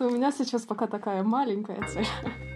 У 0.00 0.10
меня 0.10 0.32
сейчас 0.32 0.62
пока 0.62 0.88
такая 0.88 1.22
маленькая 1.22 1.80
цель. 1.86 2.06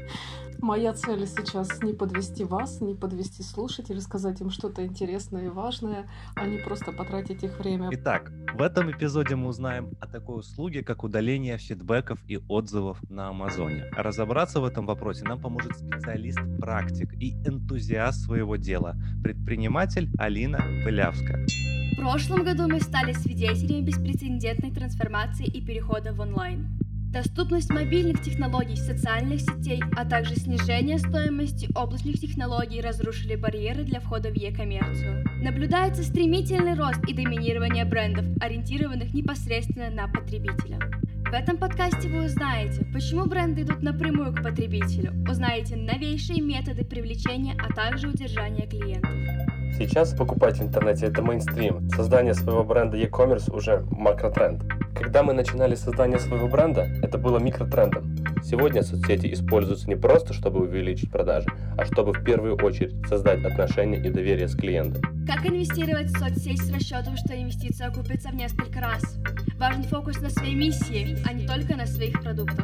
Моя 0.60 0.92
цель 0.92 1.25
сейчас 1.25 1.80
не 1.84 1.92
подвести 1.92 2.42
вас, 2.42 2.80
не 2.80 2.96
подвести 2.96 3.45
слушателей, 3.45 4.00
сказать 4.00 4.41
им 4.41 4.50
что-то 4.50 4.84
интересное 4.84 5.46
и 5.46 5.48
важное, 5.48 6.11
а 6.35 6.46
не 6.48 6.59
просто 6.59 6.90
потратить 6.90 7.45
их 7.45 7.56
время. 7.61 7.90
Итак, 7.93 8.32
в 8.54 8.61
этом 8.61 8.90
эпизоде 8.90 9.37
мы 9.37 9.46
узнаем 9.51 9.93
о 10.01 10.09
такой 10.09 10.40
услуге, 10.40 10.82
как 10.82 11.04
удаление 11.04 11.59
фидбэков 11.59 12.19
и 12.27 12.40
отзывов 12.48 12.98
на 13.09 13.29
Амазоне. 13.29 13.84
Разобраться 13.93 14.61
в 14.61 14.64
этом 14.64 14.84
вопросе 14.84 15.23
нам 15.25 15.41
поможет 15.41 15.77
специалист-практик 15.77 17.14
и 17.14 17.34
энтузиаст 17.46 18.25
своего 18.25 18.57
дела, 18.57 18.96
предприниматель 19.23 20.11
Алина 20.18 20.59
Пылявская. 20.82 21.46
В 21.93 22.00
прошлом 22.00 22.43
году 22.43 22.66
мы 22.66 22.80
стали 22.80 23.12
свидетелями 23.12 23.86
беспрецедентной 23.86 24.73
трансформации 24.73 25.46
и 25.46 25.64
перехода 25.64 26.12
в 26.12 26.20
онлайн. 26.20 26.79
Доступность 27.12 27.70
мобильных 27.70 28.20
технологий, 28.20 28.77
социальных 28.77 29.41
сетей, 29.41 29.80
а 29.96 30.05
также 30.05 30.37
снижение 30.37 30.98
стоимости 30.98 31.66
облачных 31.74 32.20
технологий 32.20 32.83
разрушили 32.83 33.34
барьеры 33.34 33.84
для 33.84 34.00
входа 34.00 34.28
в 34.28 34.34
e-коммерцию. 34.34 35.24
Наблюдается 35.42 36.02
стремительный 36.02 36.74
рост 36.74 37.02
и 37.09 37.14
доминирование 37.14 37.86
брендов, 37.86 38.27
ориентированных 38.42 39.14
непосредственно 39.14 39.88
на 39.88 40.06
потребителя. 40.06 40.78
В 41.24 41.33
этом 41.33 41.56
подкасте 41.56 42.09
вы 42.09 42.27
узнаете, 42.27 42.84
почему 42.92 43.25
бренды 43.25 43.62
идут 43.62 43.83
напрямую 43.83 44.34
к 44.34 44.42
потребителю, 44.42 45.12
узнаете 45.30 45.77
новейшие 45.77 46.42
методы 46.42 46.84
привлечения, 46.84 47.56
а 47.59 47.72
также 47.72 48.09
удержания 48.09 48.66
клиентов. 48.66 49.58
Сейчас 49.78 50.12
покупать 50.12 50.59
в 50.59 50.62
интернете 50.62 51.06
это 51.06 51.23
мейнстрим. 51.23 51.88
Создание 51.91 52.34
своего 52.34 52.64
бренда 52.64 52.96
e-commerce 52.96 53.48
уже 53.55 53.86
макротренд. 53.92 54.64
Когда 54.92 55.23
мы 55.23 55.32
начинали 55.32 55.77
создание 55.77 56.19
своего 56.19 56.48
бренда, 56.48 56.88
это 57.00 57.16
было 57.16 57.38
микротрендом. 57.38 58.16
Сегодня 58.42 58.83
соцсети 58.83 59.33
используются 59.33 59.88
не 59.88 59.95
просто, 59.95 60.33
чтобы 60.33 60.62
увеличить 60.62 61.12
продажи, 61.12 61.47
а 61.77 61.84
чтобы 61.84 62.12
в 62.12 62.25
первую 62.25 62.56
очередь 62.56 63.06
создать 63.06 63.44
отношения 63.44 63.98
и 63.98 64.11
доверие 64.11 64.48
с 64.48 64.56
клиентом. 64.56 65.00
Как 65.25 65.47
инвестировать 65.47 66.10
в 66.10 66.19
соцсеть 66.19 66.60
с 66.60 66.72
расчетом, 66.72 67.16
что 67.16 67.41
инвестиция 67.41 67.86
окупится 67.86 68.31
в 68.31 68.34
несколько 68.34 68.81
раз? 68.81 69.16
Важен 69.58 69.84
фокус 69.84 70.20
на 70.20 70.31
своей 70.31 70.56
миссии, 70.56 71.16
а 71.25 71.33
не 71.33 71.47
только 71.47 71.77
на 71.77 71.86
своих 71.86 72.20
продуктах. 72.20 72.58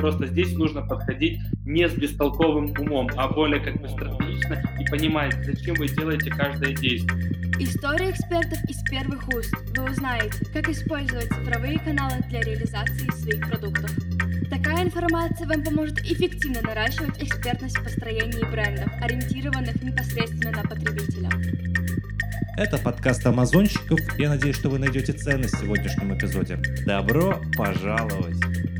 Просто 0.00 0.26
здесь 0.26 0.54
нужно 0.54 0.80
подходить 0.80 1.40
не 1.66 1.86
с 1.86 1.92
бестолковым 1.92 2.72
умом, 2.78 3.08
а 3.16 3.28
более 3.28 3.60
как 3.60 3.80
бы 3.82 3.88
стратегично 3.88 4.62
и 4.80 4.84
понимать, 4.90 5.34
зачем 5.44 5.74
вы 5.74 5.88
делаете 5.88 6.30
каждое 6.30 6.74
действие. 6.74 7.30
История 7.58 8.10
экспертов 8.10 8.58
из 8.64 8.82
первых 8.84 9.28
уст. 9.28 9.54
Вы 9.76 9.90
узнаете, 9.90 10.42
как 10.54 10.70
использовать 10.70 11.28
цифровые 11.28 11.78
каналы 11.80 12.22
для 12.30 12.40
реализации 12.40 13.10
своих 13.10 13.46
продуктов. 13.46 13.90
Такая 14.48 14.84
информация 14.84 15.46
вам 15.46 15.62
поможет 15.62 16.00
эффективно 16.00 16.62
наращивать 16.62 17.22
экспертность 17.22 17.76
в 17.76 17.84
построении 17.84 18.50
брендов, 18.50 18.90
ориентированных 19.02 19.82
непосредственно 19.82 20.52
на 20.52 20.62
потребителя. 20.62 21.28
Это 22.56 22.78
подкаст 22.78 23.26
Амазонщиков. 23.26 24.00
Я 24.18 24.30
надеюсь, 24.30 24.56
что 24.56 24.70
вы 24.70 24.78
найдете 24.78 25.12
ценность 25.12 25.54
в 25.54 25.60
сегодняшнем 25.60 26.16
эпизоде. 26.16 26.58
Добро 26.86 27.42
пожаловать! 27.54 28.79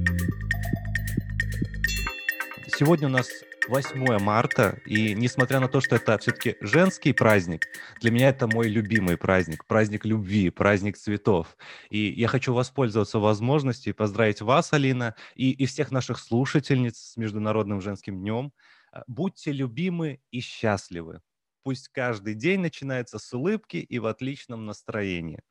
Сегодня 2.80 3.08
у 3.08 3.10
нас 3.10 3.28
8 3.68 4.18
марта, 4.20 4.80
и 4.86 5.12
несмотря 5.14 5.60
на 5.60 5.68
то, 5.68 5.82
что 5.82 5.96
это 5.96 6.16
все-таки 6.16 6.56
женский 6.62 7.12
праздник, 7.12 7.66
для 8.00 8.10
меня 8.10 8.30
это 8.30 8.46
мой 8.46 8.68
любимый 8.68 9.18
праздник, 9.18 9.66
праздник 9.66 10.06
любви, 10.06 10.48
праздник 10.48 10.96
цветов. 10.96 11.58
И 11.90 12.10
я 12.10 12.26
хочу 12.26 12.54
воспользоваться 12.54 13.18
возможностью 13.18 13.92
и 13.92 13.94
поздравить 13.94 14.40
вас, 14.40 14.72
Алина, 14.72 15.14
и, 15.34 15.50
и 15.50 15.66
всех 15.66 15.90
наших 15.90 16.18
слушательниц 16.18 16.96
с 16.96 17.16
Международным 17.18 17.82
женским 17.82 18.18
днем. 18.18 18.50
А, 18.92 19.04
будьте 19.06 19.52
любимы 19.52 20.22
и 20.30 20.40
счастливы. 20.40 21.20
Пусть 21.62 21.88
каждый 21.88 22.32
день 22.32 22.60
начинается 22.60 23.18
с 23.18 23.30
улыбки 23.34 23.76
и 23.76 23.98
в 23.98 24.06
отличном 24.06 24.64
настроении. 24.64 25.42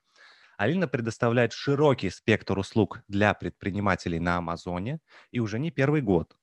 Алина 0.58 0.88
предоставляет 0.88 1.54
широкий 1.54 2.10
спектр 2.10 2.58
услуг 2.58 3.04
для 3.08 3.36
предпринимателей 3.36 4.20
на 4.20 4.38
Амазоне 4.38 5.00
и 5.30 5.40
уже 5.40 5.60
не 5.60 5.70
первый 5.70 6.02
год. 6.02 6.39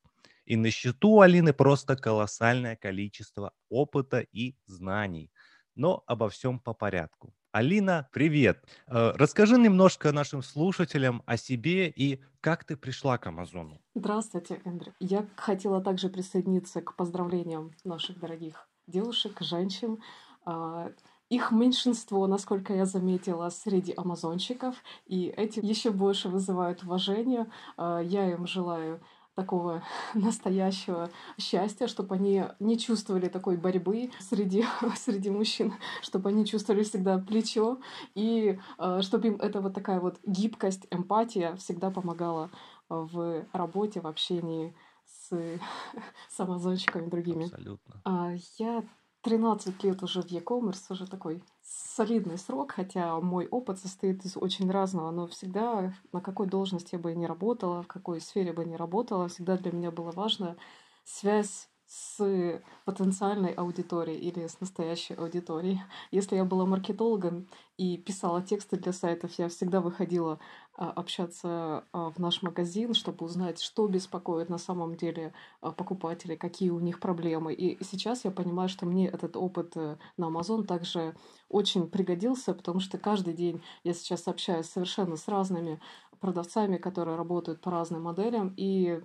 И 0.46 0.56
на 0.56 0.70
счету 0.70 1.20
Алины 1.20 1.52
просто 1.52 1.96
колоссальное 1.96 2.76
количество 2.76 3.52
опыта 3.68 4.20
и 4.20 4.54
знаний. 4.66 5.30
Но 5.74 6.02
обо 6.06 6.28
всем 6.28 6.58
по 6.60 6.72
порядку. 6.72 7.34
Алина, 7.52 8.08
привет. 8.12 8.64
Э, 8.86 9.12
расскажи 9.16 9.58
немножко 9.58 10.12
нашим 10.12 10.42
слушателям 10.42 11.22
о 11.26 11.36
себе 11.36 11.88
и 11.88 12.22
как 12.40 12.64
ты 12.64 12.76
пришла 12.76 13.18
к 13.18 13.26
Амазону. 13.26 13.80
Здравствуйте, 13.94 14.60
Эндрю. 14.64 14.92
Я 15.00 15.26
хотела 15.36 15.80
также 15.82 16.08
присоединиться 16.08 16.80
к 16.80 16.94
поздравлениям 16.96 17.72
наших 17.84 18.20
дорогих 18.20 18.68
девушек, 18.86 19.40
женщин. 19.40 19.98
А, 20.44 20.92
их 21.28 21.50
меньшинство, 21.50 22.26
насколько 22.26 22.72
я 22.72 22.84
заметила, 22.86 23.48
среди 23.48 23.92
амазонщиков, 23.96 24.76
и 25.06 25.26
эти 25.26 25.58
еще 25.58 25.90
больше 25.90 26.28
вызывают 26.28 26.84
уважение. 26.84 27.46
А, 27.76 28.00
я 28.00 28.30
им 28.30 28.46
желаю 28.46 29.00
такого 29.36 29.84
настоящего 30.14 31.10
счастья, 31.38 31.86
чтобы 31.86 32.16
они 32.16 32.44
не 32.58 32.76
чувствовали 32.76 33.28
такой 33.28 33.56
борьбы 33.56 34.10
среди, 34.18 34.64
среди 34.96 35.30
мужчин, 35.30 35.74
чтобы 36.02 36.30
они 36.30 36.44
чувствовали 36.44 36.82
всегда 36.82 37.18
плечо, 37.18 37.78
и 38.16 38.58
э, 38.78 39.02
чтобы 39.02 39.28
им 39.28 39.36
эта 39.36 39.60
вот 39.60 39.74
такая 39.74 40.00
вот 40.00 40.18
гибкость, 40.26 40.88
эмпатия 40.90 41.54
всегда 41.56 41.90
помогала 41.90 42.50
в 42.88 43.44
работе, 43.52 44.00
в 44.00 44.06
общении 44.06 44.74
с, 45.04 45.30
с 46.28 46.40
амазонщиками 46.40 47.08
другими. 47.08 47.44
Абсолютно. 47.44 48.00
А, 48.04 48.32
я 48.58 48.84
13 49.22 49.84
лет 49.84 50.02
уже 50.02 50.22
в 50.22 50.26
e-commerce, 50.26 50.84
уже 50.90 51.06
такой 51.06 51.42
солидный 51.76 52.38
срок, 52.38 52.72
хотя 52.72 53.20
мой 53.20 53.46
опыт 53.48 53.78
состоит 53.78 54.24
из 54.24 54.36
очень 54.36 54.70
разного, 54.70 55.10
но 55.10 55.26
всегда 55.26 55.94
на 56.12 56.20
какой 56.20 56.46
должности 56.46 56.94
я 56.94 56.98
бы 56.98 57.14
ни 57.14 57.26
работала, 57.26 57.82
в 57.82 57.86
какой 57.86 58.20
сфере 58.20 58.52
бы 58.52 58.64
ни 58.64 58.74
работала, 58.74 59.28
всегда 59.28 59.56
для 59.56 59.72
меня 59.72 59.90
было 59.90 60.10
важно 60.10 60.56
связь 61.04 61.68
с 61.86 62.60
потенциальной 62.84 63.52
аудиторией 63.52 64.18
или 64.18 64.46
с 64.46 64.60
настоящей 64.60 65.14
аудиторией. 65.14 65.80
Если 66.10 66.34
я 66.34 66.44
была 66.44 66.66
маркетологом 66.66 67.48
и 67.76 67.96
писала 67.96 68.42
тексты 68.42 68.76
для 68.76 68.92
сайтов, 68.92 69.32
я 69.38 69.48
всегда 69.48 69.80
выходила 69.80 70.40
а, 70.74 70.90
общаться 70.90 71.84
а, 71.92 72.10
в 72.10 72.18
наш 72.18 72.42
магазин, 72.42 72.92
чтобы 72.92 73.24
узнать, 73.24 73.60
что 73.60 73.86
беспокоит 73.86 74.48
на 74.48 74.58
самом 74.58 74.96
деле 74.96 75.32
а, 75.60 75.70
покупателей, 75.70 76.36
какие 76.36 76.70
у 76.70 76.80
них 76.80 76.98
проблемы. 76.98 77.54
И 77.54 77.82
сейчас 77.84 78.24
я 78.24 78.32
понимаю, 78.32 78.68
что 78.68 78.84
мне 78.84 79.08
этот 79.08 79.36
опыт 79.36 79.76
э, 79.76 79.96
на 80.16 80.24
Amazon 80.24 80.64
также 80.64 81.14
очень 81.48 81.88
пригодился, 81.88 82.52
потому 82.52 82.80
что 82.80 82.98
каждый 82.98 83.34
день 83.34 83.62
я 83.84 83.94
сейчас 83.94 84.26
общаюсь 84.26 84.66
совершенно 84.66 85.16
с 85.16 85.28
разными 85.28 85.80
продавцами, 86.18 86.78
которые 86.78 87.16
работают 87.16 87.60
по 87.60 87.70
разным 87.70 88.02
моделям, 88.02 88.52
и 88.56 89.00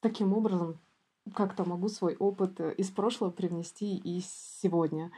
таким 0.00 0.32
образом 0.32 0.80
как-то 1.34 1.64
могу 1.64 1.88
свой 1.88 2.16
опыт 2.16 2.60
э, 2.60 2.74
из 2.74 2.90
прошлого 2.90 3.30
привнести 3.30 3.96
и 3.96 4.20
сегодня. 4.20 5.12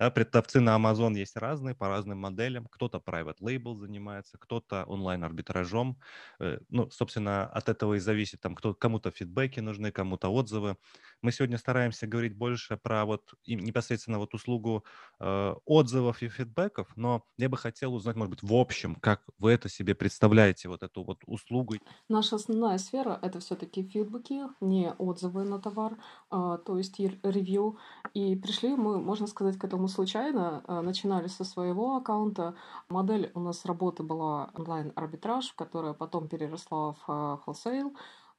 Да, 0.00 0.10
продавцы 0.10 0.60
на 0.60 0.76
Amazon 0.76 1.16
есть 1.16 1.36
разные, 1.36 1.74
по 1.74 1.88
разным 1.88 2.18
моделям. 2.18 2.66
Кто-то 2.66 2.98
private 2.98 3.38
label 3.40 3.76
занимается, 3.76 4.36
кто-то 4.38 4.84
онлайн-арбитражом. 4.84 6.00
Э, 6.40 6.58
ну, 6.68 6.90
собственно, 6.90 7.46
от 7.46 7.68
этого 7.68 7.94
и 7.94 7.98
зависит, 8.00 8.40
там, 8.40 8.56
кто, 8.56 8.74
кому-то 8.74 9.10
фидбэки 9.10 9.60
нужны, 9.60 9.92
кому-то 9.92 10.28
отзывы. 10.28 10.76
Мы 11.22 11.30
сегодня 11.30 11.58
стараемся 11.58 12.06
говорить 12.06 12.36
больше 12.36 12.76
про 12.76 13.04
вот 13.04 13.34
непосредственно 13.46 14.18
вот 14.18 14.34
услугу 14.34 14.84
э, 15.20 15.54
отзывов 15.64 16.22
и 16.22 16.28
фидбэков, 16.28 16.88
но 16.96 17.24
я 17.36 17.48
бы 17.48 17.56
хотел 17.56 17.94
узнать, 17.94 18.16
может 18.16 18.30
быть, 18.30 18.42
в 18.42 18.52
общем, 18.54 18.96
как 18.96 19.22
вы 19.38 19.52
это 19.52 19.68
себе 19.68 19.94
представляете, 19.94 20.68
вот 20.68 20.82
эту 20.82 21.04
вот 21.04 21.20
услугу. 21.26 21.76
Наша 22.08 22.36
основная 22.36 22.78
сфера— 22.78 23.18
это 23.22 23.38
все 23.40 23.54
таки 23.54 23.82
фидбэки, 23.82 24.42
не 24.60 24.92
отзывы 24.92 25.43
на 25.44 25.58
товар, 25.58 25.96
а, 26.30 26.58
то 26.58 26.78
есть 26.78 26.98
ревью. 26.98 27.78
И 28.14 28.36
пришли 28.36 28.74
мы, 28.74 29.00
можно 29.00 29.26
сказать, 29.26 29.58
к 29.58 29.64
этому 29.64 29.88
случайно. 29.88 30.62
А, 30.66 30.82
начинали 30.82 31.28
со 31.28 31.44
своего 31.44 31.96
аккаунта. 31.96 32.54
Модель 32.88 33.30
у 33.34 33.40
нас 33.40 33.64
работы 33.64 34.02
была 34.02 34.50
онлайн-арбитраж, 34.54 35.52
которая 35.52 35.94
потом 35.94 36.28
переросла 36.28 36.92
в 36.92 37.04
а, 37.08 37.40
wholesale. 37.46 37.92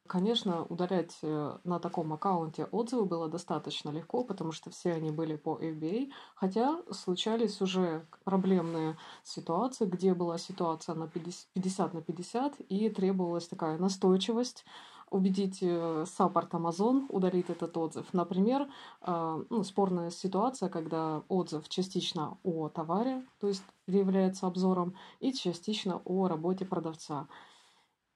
Конечно, 0.07 0.65
удалять 0.65 1.17
э, 1.23 1.57
на 1.63 1.79
таком 1.79 2.13
аккаунте 2.13 2.65
отзывы 2.65 3.05
было 3.05 3.27
достаточно 3.27 3.89
легко, 3.89 4.23
потому 4.23 4.51
что 4.51 4.69
все 4.69 4.93
они 4.93 5.09
были 5.09 5.35
по 5.35 5.57
FBA, 5.57 6.11
хотя 6.35 6.79
случались 6.91 7.59
уже 7.59 8.05
проблемные 8.23 8.97
ситуации, 9.23 9.85
где 9.85 10.13
была 10.13 10.37
ситуация 10.37 10.93
на 10.93 11.07
50 11.07 11.93
на 11.95 12.01
50, 12.03 12.59
и 12.69 12.89
требовалась 12.89 13.47
такая 13.47 13.79
настойчивость 13.79 14.63
убедить 15.09 15.59
э, 15.61 16.05
саппорт 16.07 16.53
Amazon 16.53 17.05
удалить 17.09 17.49
этот 17.49 17.75
отзыв. 17.77 18.05
Например, 18.13 18.67
э, 19.01 19.43
ну, 19.49 19.63
спорная 19.63 20.09
ситуация, 20.09 20.69
когда 20.69 21.23
отзыв 21.27 21.69
частично 21.69 22.37
о 22.43 22.69
товаре, 22.69 23.23
то 23.39 23.47
есть 23.47 23.63
является 23.87 24.47
обзором, 24.47 24.95
и 25.19 25.33
частично 25.33 26.01
о 26.05 26.27
работе 26.27 26.65
продавца. 26.65 27.27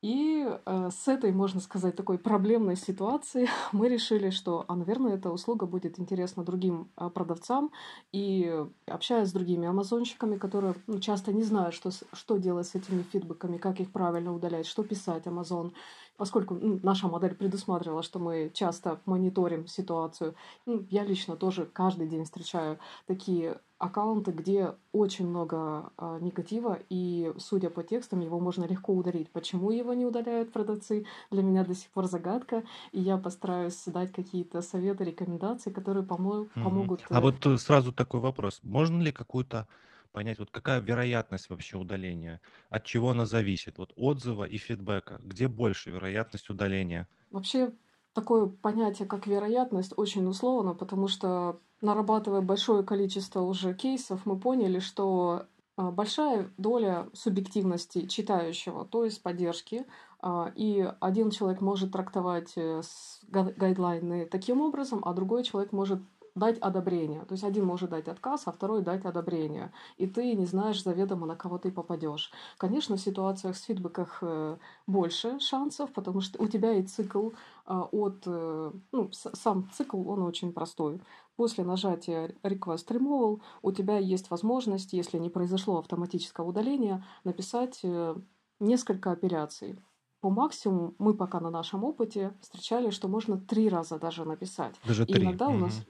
И 0.01 0.47
э, 0.47 0.89
с 0.91 1.09
этой, 1.09 1.33
можно 1.33 1.59
сказать, 1.59 1.95
такой 1.95 2.17
проблемной 2.17 2.77
ситуации 2.77 3.49
мы 3.73 3.89
решили, 3.89 4.29
что, 4.29 4.63
а, 4.67 4.75
наверное, 4.75 5.15
эта 5.15 5.29
услуга 5.29 5.65
будет 5.65 5.99
интересна 5.99 6.45
другим 6.45 6.89
э, 6.95 7.09
продавцам. 7.09 7.71
И 8.13 8.65
общаясь 8.87 9.27
с 9.27 9.33
другими 9.33 9.67
амазонщиками, 9.67 10.37
которые 10.37 10.75
ну, 10.87 10.99
часто 10.99 11.33
не 11.33 11.43
знают, 11.43 11.75
что, 11.75 11.91
что 12.13 12.37
делать 12.37 12.67
с 12.67 12.75
этими 12.75 13.03
фидбэками, 13.03 13.57
как 13.57 13.81
их 13.81 13.91
правильно 13.91 14.33
удалять, 14.33 14.67
что 14.67 14.83
писать 14.83 15.25
Amazon, 15.25 15.73
поскольку 16.19 16.53
ну, 16.53 16.79
наша 16.83 17.07
модель 17.07 17.33
предусматривала, 17.33 18.03
что 18.03 18.19
мы 18.19 18.51
часто 18.53 18.99
мониторим 19.05 19.67
ситуацию. 19.67 20.35
Ну, 20.65 20.85
я 20.91 21.03
лично 21.03 21.35
тоже 21.35 21.65
каждый 21.65 22.07
день 22.07 22.25
встречаю 22.25 22.77
такие 23.07 23.59
аккаунты, 23.77 24.31
где 24.31 24.75
очень 24.91 25.27
много 25.27 25.91
э, 25.97 26.17
негатива, 26.21 26.77
и, 26.89 27.33
судя 27.37 27.69
по 27.69 27.81
текстам, 27.81 28.19
его 28.19 28.39
можно 28.39 28.65
легко 28.65 28.93
удалить. 28.93 29.31
Почему 29.31 29.71
его 29.71 29.93
не 29.93 30.05
удаляют 30.05 30.51
продавцы, 30.51 31.05
для 31.31 31.41
меня 31.41 31.63
до 31.63 31.73
сих 31.73 31.89
пор 31.91 32.07
загадка, 32.07 32.63
и 32.91 32.99
я 32.99 33.17
постараюсь 33.17 33.81
дать 33.85 34.11
какие-то 34.11 34.61
советы, 34.61 35.05
рекомендации, 35.05 35.71
которые 35.71 36.03
помо- 36.03 36.49
помогут... 36.53 37.05
А 37.09 37.21
вот 37.21 37.45
э, 37.45 37.57
сразу 37.57 37.93
такой 37.93 38.19
вопрос. 38.19 38.59
Можно 38.63 39.01
ли 39.01 39.13
какую-то 39.13 39.65
понять, 40.11 40.39
вот 40.39 40.51
какая 40.51 40.79
вероятность 40.79 41.49
вообще 41.49 41.77
удаления, 41.77 42.41
от 42.69 42.85
чего 42.85 43.11
она 43.11 43.25
зависит, 43.25 43.77
вот 43.77 43.93
отзыва 43.95 44.43
и 44.43 44.57
фидбэка, 44.57 45.19
где 45.23 45.47
больше 45.47 45.91
вероятность 45.91 46.49
удаления? 46.49 47.07
Вообще 47.31 47.71
такое 48.13 48.47
понятие, 48.47 49.07
как 49.07 49.27
вероятность, 49.27 49.93
очень 49.97 50.27
условно, 50.27 50.73
потому 50.73 51.07
что 51.07 51.59
нарабатывая 51.81 52.41
большое 52.41 52.83
количество 52.83 53.41
уже 53.41 53.73
кейсов, 53.73 54.25
мы 54.25 54.39
поняли, 54.39 54.79
что 54.79 55.47
а, 55.79 55.91
большая 55.91 56.51
доля 56.57 57.07
субъективности 57.13 58.05
читающего, 58.05 58.85
то 58.85 59.05
есть 59.05 59.23
поддержки, 59.23 59.85
а, 60.21 60.51
и 60.53 60.91
один 60.99 61.31
человек 61.31 61.61
может 61.61 61.93
трактовать 61.93 62.51
э, 62.57 62.81
гайдлайны 63.29 64.25
таким 64.25 64.59
образом, 64.59 65.01
а 65.05 65.13
другой 65.13 65.43
человек 65.43 65.71
может 65.71 66.01
дать 66.35 66.57
одобрение. 66.59 67.25
То 67.25 67.33
есть 67.33 67.43
один 67.43 67.65
может 67.65 67.89
дать 67.89 68.07
отказ, 68.07 68.43
а 68.45 68.51
второй 68.51 68.81
дать 68.81 69.05
одобрение. 69.05 69.71
И 69.97 70.07
ты 70.07 70.33
не 70.35 70.45
знаешь 70.45 70.83
заведомо, 70.83 71.25
на 71.27 71.35
кого 71.35 71.57
ты 71.57 71.71
попадешь. 71.71 72.31
Конечно, 72.57 72.97
в 72.97 73.01
ситуациях 73.01 73.55
с 73.57 73.63
фидбэках 73.63 74.19
э, 74.21 74.57
больше 74.87 75.39
шансов, 75.39 75.91
потому 75.93 76.21
что 76.21 76.41
у 76.41 76.47
тебя 76.47 76.73
и 76.73 76.83
цикл 76.83 77.29
а, 77.65 77.83
от... 77.91 78.23
Э, 78.25 78.71
ну, 78.91 79.09
сам 79.11 79.69
цикл, 79.73 80.09
он 80.09 80.23
очень 80.23 80.53
простой. 80.53 81.01
После 81.35 81.63
нажатия 81.63 82.35
Request 82.43 82.87
Removal 82.87 83.41
у 83.61 83.71
тебя 83.71 83.97
есть 83.97 84.29
возможность, 84.29 84.93
если 84.93 85.17
не 85.17 85.29
произошло 85.29 85.79
автоматического 85.79 86.49
удаления, 86.49 87.05
написать 87.23 87.79
э, 87.83 88.15
несколько 88.59 89.11
апелляций 89.11 89.79
по 90.21 90.29
максимуму 90.29 90.93
мы 90.99 91.13
пока 91.13 91.39
на 91.39 91.49
нашем 91.49 91.83
опыте 91.83 92.33
встречали, 92.41 92.89
что 92.89 93.07
можно 93.07 93.39
три 93.39 93.69
раза 93.69 93.97
даже 93.97 94.25
написать. 94.25 94.75
Даже 94.85 95.03
И 95.03 95.13
три. 95.13 95.23
иногда 95.23 95.47
у 95.47 95.57
нас... 95.57 95.85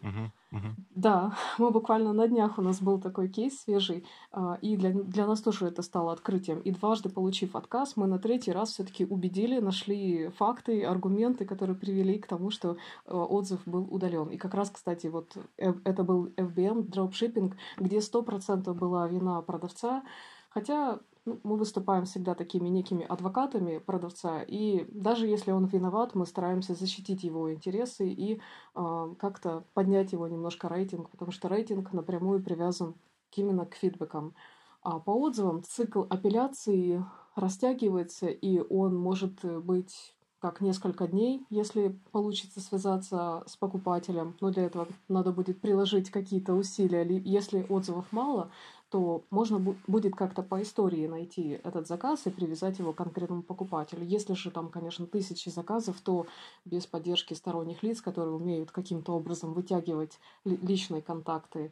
Да, 0.95 1.35
мы 1.57 1.71
буквально 1.71 2.13
на 2.13 2.27
днях 2.27 2.57
у 2.57 2.61
нас 2.61 2.81
был 2.81 2.99
такой 2.99 3.29
кейс 3.29 3.61
свежий, 3.61 4.05
а, 4.31 4.57
и 4.61 4.75
для, 4.77 4.91
для 4.91 5.27
нас 5.27 5.41
тоже 5.41 5.67
это 5.67 5.81
стало 5.81 6.11
открытием. 6.11 6.59
И 6.59 6.71
дважды 6.71 7.09
получив 7.09 7.55
отказ, 7.55 7.95
мы 7.95 8.07
на 8.07 8.19
третий 8.19 8.51
раз 8.51 8.71
все-таки 8.71 9.05
убедили, 9.05 9.59
нашли 9.59 10.29
факты, 10.29 10.83
аргументы, 10.83 11.45
которые 11.45 11.75
привели 11.75 12.19
к 12.19 12.27
тому, 12.27 12.49
что 12.49 12.77
э, 13.05 13.13
отзыв 13.13 13.61
был 13.65 13.87
удален. 13.93 14.29
И 14.29 14.37
как 14.37 14.53
раз, 14.53 14.71
кстати, 14.71 15.07
вот 15.07 15.37
э, 15.57 15.73
это 15.83 16.03
был 16.03 16.27
FBM, 16.35 16.83
дропшиппинг, 16.83 17.55
где 17.77 17.97
100% 17.97 18.73
была 18.73 19.07
вина 19.07 19.41
продавца, 19.41 20.03
Хотя 20.49 20.99
ну, 21.29 21.39
мы 21.43 21.57
выступаем 21.57 22.05
всегда 22.05 22.33
такими 22.33 22.67
некими 22.69 23.05
адвокатами 23.05 23.77
продавца, 23.77 24.41
и 24.41 24.85
даже 24.91 25.27
если 25.27 25.51
он 25.51 25.65
виноват, 25.65 26.15
мы 26.15 26.25
стараемся 26.25 26.73
защитить 26.73 27.23
его 27.23 27.53
интересы 27.53 28.07
и 28.09 28.41
э, 28.75 29.13
как-то 29.19 29.63
поднять 29.73 30.11
его 30.11 30.27
немножко 30.27 30.67
рейтинг, 30.69 31.09
потому 31.09 31.31
что 31.31 31.47
рейтинг 31.47 31.93
напрямую 31.93 32.41
привязан 32.41 32.95
именно 33.35 33.65
к 33.65 33.75
фидбэкам. 33.75 34.33
А 34.81 34.99
по 34.99 35.11
отзывам 35.11 35.63
цикл 35.63 36.03
апелляции 36.09 37.05
растягивается, 37.35 38.27
и 38.27 38.59
он 38.59 38.95
может 38.95 39.43
быть 39.43 40.15
как 40.39 40.61
несколько 40.61 41.07
дней, 41.07 41.45
если 41.49 41.99
получится 42.11 42.61
связаться 42.61 43.43
с 43.45 43.57
покупателем. 43.57 44.35
Но 44.39 44.51
для 44.51 44.63
этого 44.63 44.87
надо 45.09 45.31
будет 45.31 45.59
приложить 45.59 46.09
какие-то 46.09 46.53
усилия. 46.53 47.05
Если 47.05 47.65
отзывов 47.67 48.05
мало, 48.11 48.49
то 48.89 49.23
можно 49.29 49.59
будет 49.87 50.15
как-то 50.15 50.41
по 50.41 50.61
истории 50.61 51.07
найти 51.07 51.59
этот 51.63 51.87
заказ 51.87 52.25
и 52.25 52.31
привязать 52.31 52.79
его 52.79 52.93
к 52.93 52.97
конкретному 52.97 53.43
покупателю. 53.43 54.03
Если 54.03 54.33
же 54.33 54.51
там, 54.51 54.69
конечно, 54.69 55.05
тысячи 55.05 55.49
заказов, 55.49 56.01
то 56.01 56.25
без 56.65 56.87
поддержки 56.87 57.33
сторонних 57.33 57.83
лиц, 57.83 58.01
которые 58.01 58.35
умеют 58.35 58.71
каким-то 58.71 59.13
образом 59.13 59.53
вытягивать 59.53 60.19
личные 60.43 61.01
контакты 61.01 61.71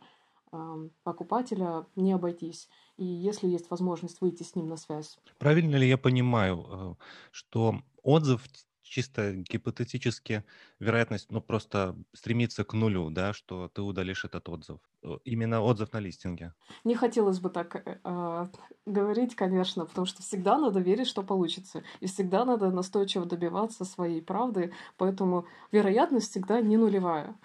покупателя, 1.03 1.85
не 1.95 2.13
обойтись. 2.13 2.69
И 2.97 3.05
если 3.05 3.47
есть 3.47 3.69
возможность 3.69 4.21
выйти 4.21 4.43
с 4.43 4.55
ним 4.55 4.67
на 4.67 4.77
связь. 4.77 5.19
Правильно 5.37 5.75
ли 5.75 5.87
я 5.87 5.97
понимаю, 5.97 6.65
э, 6.69 6.93
что 7.31 7.75
отзыв 8.01 8.43
чисто 8.87 9.33
гипотетически 9.33 10.43
вероятность, 10.79 11.31
ну, 11.31 11.41
просто 11.41 11.95
стремится 12.13 12.63
к 12.63 12.73
нулю, 12.73 13.09
да, 13.09 13.33
что 13.33 13.69
ты 13.69 13.81
удалишь 13.81 14.25
этот 14.25 14.49
отзыв. 14.49 14.79
Э, 15.03 15.17
именно 15.25 15.61
отзыв 15.61 15.93
на 15.93 15.99
листинге. 15.99 16.53
Не 16.83 16.95
хотелось 16.95 17.39
бы 17.39 17.49
так 17.49 17.75
э, 17.75 17.99
а, 18.03 18.49
говорить, 18.85 19.35
конечно, 19.35 19.85
потому 19.85 20.05
что 20.07 20.21
всегда 20.21 20.57
надо 20.57 20.79
верить, 20.79 21.07
что 21.07 21.23
получится. 21.23 21.83
И 21.99 22.07
всегда 22.07 22.45
надо 22.45 22.71
настойчиво 22.71 23.25
добиваться 23.25 23.85
своей 23.85 24.21
правды, 24.21 24.73
поэтому 24.97 25.45
вероятность 25.71 26.31
всегда 26.31 26.61
не 26.61 26.77
нулевая 26.77 27.35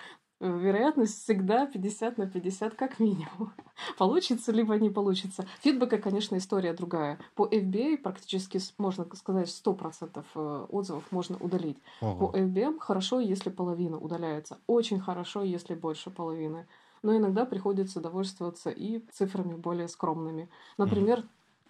вероятность 0.43 1.23
всегда 1.23 1.67
50 1.67 2.19
на 2.19 2.27
50 2.27 2.75
как 2.75 2.99
минимум. 2.99 3.53
Получится 3.99 4.53
либо 4.53 4.75
не 4.77 4.91
получится. 4.91 5.47
Фидбэка, 5.61 5.99
конечно, 5.99 6.37
история 6.37 6.73
другая. 6.73 7.19
По 7.35 7.47
FBA 7.47 7.99
практически, 7.99 8.59
можно 8.79 9.07
сказать, 9.15 9.49
100% 9.49 10.25
э, 10.35 10.67
отзывов 10.69 11.05
можно 11.13 11.37
удалить. 11.39 11.79
Ого. 12.01 12.29
По 12.29 12.37
FBM 12.37 12.79
хорошо, 12.81 13.21
если 13.21 13.51
половина 13.51 13.99
удаляется. 13.99 14.59
Очень 14.67 15.01
хорошо, 15.01 15.43
если 15.43 15.75
больше 15.75 16.11
половины. 16.11 16.67
Но 17.03 17.17
иногда 17.17 17.45
приходится 17.45 18.01
довольствоваться 18.01 18.71
и 18.71 18.99
цифрами 19.13 19.55
более 19.55 19.89
скромными. 19.89 20.49
Например, 20.77 21.21
mm. 21.21 21.25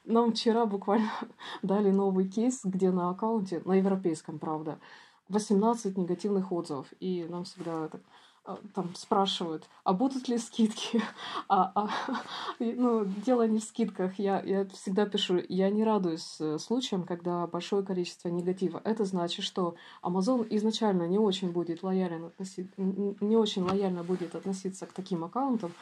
нам 0.06 0.32
вчера 0.32 0.64
буквально 0.64 1.10
дали 1.62 1.90
новый 1.90 2.26
кейс, 2.28 2.60
где 2.64 2.90
на 2.90 3.10
аккаунте, 3.10 3.60
на 3.64 3.74
европейском, 3.74 4.38
правда, 4.38 4.78
18 5.28 5.96
негативных 5.98 6.52
отзывов. 6.52 6.86
И 7.00 7.26
нам 7.28 7.44
всегда 7.44 7.72
а, 7.84 8.00
там 8.74 8.94
спрашивают, 8.94 9.68
а 9.84 9.92
будут 9.92 10.28
ли 10.28 10.38
скидки? 10.38 11.00
а, 11.48 11.72
а, 11.74 11.88
ну, 12.58 13.04
дело 13.04 13.46
не 13.46 13.60
в 13.60 13.64
скидках. 13.64 14.18
Я, 14.18 14.40
я 14.42 14.66
всегда 14.66 15.06
пишу, 15.06 15.40
я 15.48 15.70
не 15.70 15.84
радуюсь 15.84 16.36
э, 16.40 16.58
случаям, 16.58 17.04
когда 17.04 17.46
большое 17.46 17.84
количество 17.84 18.28
негатива. 18.28 18.80
Это 18.84 19.04
значит, 19.04 19.44
что 19.44 19.76
Amazon 20.02 20.46
изначально 20.50 21.06
не 21.06 21.18
очень 21.18 21.52
будет 21.52 21.82
лоялен 21.82 22.26
относи... 22.26 22.68
не 22.76 23.36
очень 23.36 23.62
лояльно 23.62 24.02
будет 24.02 24.34
относиться 24.34 24.86
к 24.86 24.92
таким 24.92 25.24
аккаунтам, 25.24 25.72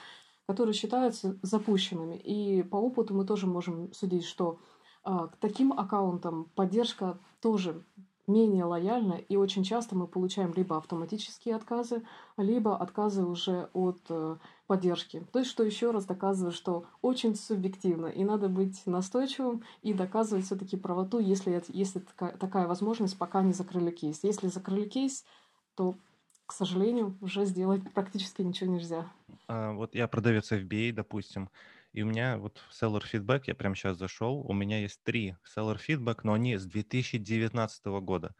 которые 0.46 0.74
считаются 0.74 1.38
запущенными. 1.42 2.16
И 2.16 2.62
по 2.62 2.76
опыту 2.76 3.14
мы 3.14 3.24
тоже 3.24 3.46
можем 3.46 3.92
судить, 3.94 4.24
что 4.24 4.58
а, 5.02 5.28
к 5.28 5.36
таким 5.36 5.72
аккаунтам 5.72 6.50
поддержка 6.54 7.18
тоже 7.40 7.82
менее 8.30 8.64
лояльно, 8.64 9.14
и 9.14 9.36
очень 9.36 9.64
часто 9.64 9.96
мы 9.96 10.06
получаем 10.06 10.52
либо 10.54 10.76
автоматические 10.76 11.56
отказы, 11.56 12.02
либо 12.36 12.76
отказы 12.76 13.24
уже 13.24 13.68
от 13.72 14.00
э, 14.08 14.36
поддержки. 14.66 15.26
То 15.32 15.40
есть, 15.40 15.50
что 15.50 15.62
еще 15.62 15.90
раз 15.90 16.04
доказывает, 16.04 16.54
что 16.54 16.84
очень 17.02 17.34
субъективно, 17.34 18.06
и 18.06 18.24
надо 18.24 18.48
быть 18.48 18.86
настойчивым 18.86 19.62
и 19.82 19.92
доказывать 19.92 20.46
все-таки 20.46 20.76
правоту, 20.76 21.18
если, 21.18 21.62
если 21.68 21.98
такая, 22.00 22.36
такая 22.36 22.66
возможность, 22.66 23.18
пока 23.18 23.42
не 23.42 23.52
закрыли 23.52 23.90
кейс. 23.90 24.20
Если 24.22 24.48
закрыли 24.48 24.88
кейс, 24.88 25.24
то 25.74 25.94
к 26.50 26.52
сожалению, 26.52 27.16
уже 27.20 27.44
сделать 27.44 27.80
практически 27.94 28.42
ничего 28.42 28.72
нельзя. 28.72 29.08
А, 29.46 29.72
вот 29.72 29.94
я 29.94 30.08
продавец 30.08 30.50
FBA, 30.50 30.90
допустим, 30.90 31.48
и 31.92 32.02
у 32.02 32.06
меня 32.06 32.38
вот 32.38 32.62
seller 32.70 33.02
feedback, 33.02 33.44
я 33.46 33.54
прямо 33.54 33.74
сейчас 33.74 33.98
зашел, 33.98 34.40
у 34.40 34.52
меня 34.52 34.80
есть 34.80 35.02
три 35.02 35.36
seller 35.56 35.78
feedback, 35.78 36.20
но 36.22 36.34
они 36.34 36.56
с 36.56 36.66
2019 36.66 37.86
года. 38.00 38.34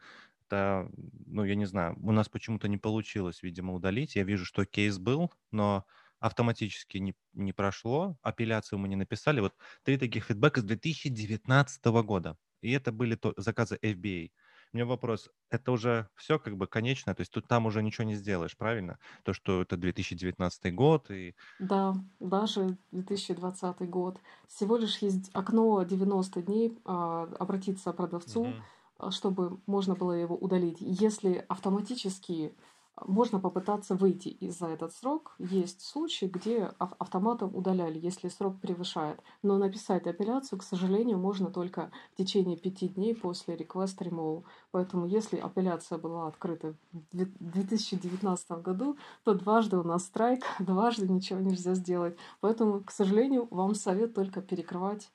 Это, 0.47 0.89
ну, 1.25 1.43
я 1.43 1.55
не 1.55 1.65
знаю, 1.65 1.97
у 2.01 2.11
нас 2.11 2.29
почему-то 2.29 2.67
не 2.67 2.77
получилось, 2.77 3.43
видимо, 3.43 3.73
удалить. 3.73 4.15
Я 4.15 4.23
вижу, 4.23 4.45
что 4.45 4.65
кейс 4.65 4.97
был, 4.97 5.31
но 5.51 5.85
автоматически 6.19 6.97
не, 6.97 7.15
не 7.33 7.51
прошло, 7.53 8.17
апелляцию 8.21 8.79
мы 8.79 8.87
не 8.87 8.95
написали. 8.95 9.39
Вот 9.39 9.55
три 9.83 9.97
таких 9.97 10.25
фидбэка 10.25 10.61
с 10.61 10.63
2019 10.63 11.85
года. 12.03 12.37
И 12.61 12.71
это 12.71 12.91
были 12.91 13.15
то, 13.15 13.33
заказы 13.37 13.77
FBA. 13.81 14.31
У 14.73 14.77
меня 14.77 14.85
вопрос, 14.85 15.29
это 15.49 15.73
уже 15.73 16.07
все 16.15 16.39
как 16.39 16.55
бы 16.55 16.65
конечно, 16.65 17.13
то 17.13 17.21
есть 17.21 17.31
тут 17.33 17.45
там 17.45 17.65
уже 17.65 17.83
ничего 17.83 18.05
не 18.05 18.15
сделаешь, 18.15 18.55
правильно? 18.55 18.99
То, 19.23 19.33
что 19.33 19.61
это 19.61 19.75
2019 19.75 20.73
год 20.73 21.11
и... 21.11 21.35
Да, 21.59 21.93
даже 22.21 22.77
2020 22.91 23.89
год. 23.89 24.21
Всего 24.47 24.77
лишь 24.77 24.99
есть 24.99 25.29
окно 25.33 25.83
90 25.83 26.41
дней 26.43 26.79
а, 26.85 27.23
обратиться 27.37 27.91
к 27.91 27.97
продавцу, 27.97 28.53
угу. 28.99 29.11
чтобы 29.11 29.59
можно 29.65 29.95
было 29.95 30.13
его 30.13 30.37
удалить. 30.37 30.77
Если 30.79 31.43
автоматически 31.49 32.55
можно 33.05 33.39
попытаться 33.39 33.95
выйти 33.95 34.29
из 34.29 34.57
за 34.57 34.67
этот 34.67 34.93
срок. 34.93 35.35
Есть 35.39 35.81
случаи, 35.81 36.25
где 36.25 36.71
автоматом 36.77 37.55
удаляли, 37.55 37.99
если 37.99 38.29
срок 38.29 38.59
превышает. 38.59 39.19
Но 39.43 39.57
написать 39.57 40.07
апелляцию, 40.07 40.59
к 40.59 40.63
сожалению, 40.63 41.17
можно 41.17 41.49
только 41.49 41.91
в 42.13 42.17
течение 42.17 42.57
пяти 42.57 42.89
дней 42.89 43.15
после 43.15 43.55
request 43.55 43.97
remove. 43.99 44.43
Поэтому 44.71 45.05
если 45.05 45.37
апелляция 45.37 45.97
была 45.97 46.27
открыта 46.27 46.75
в 46.91 47.15
2019 47.39 48.51
году, 48.61 48.97
то 49.23 49.33
дважды 49.33 49.77
у 49.77 49.83
нас 49.83 50.05
страйк, 50.05 50.43
дважды 50.59 51.07
ничего 51.07 51.39
нельзя 51.39 51.73
сделать. 51.75 52.17
Поэтому, 52.39 52.81
к 52.81 52.91
сожалению, 52.91 53.47
вам 53.51 53.75
совет 53.75 54.13
только 54.13 54.41
перекрывать 54.41 55.11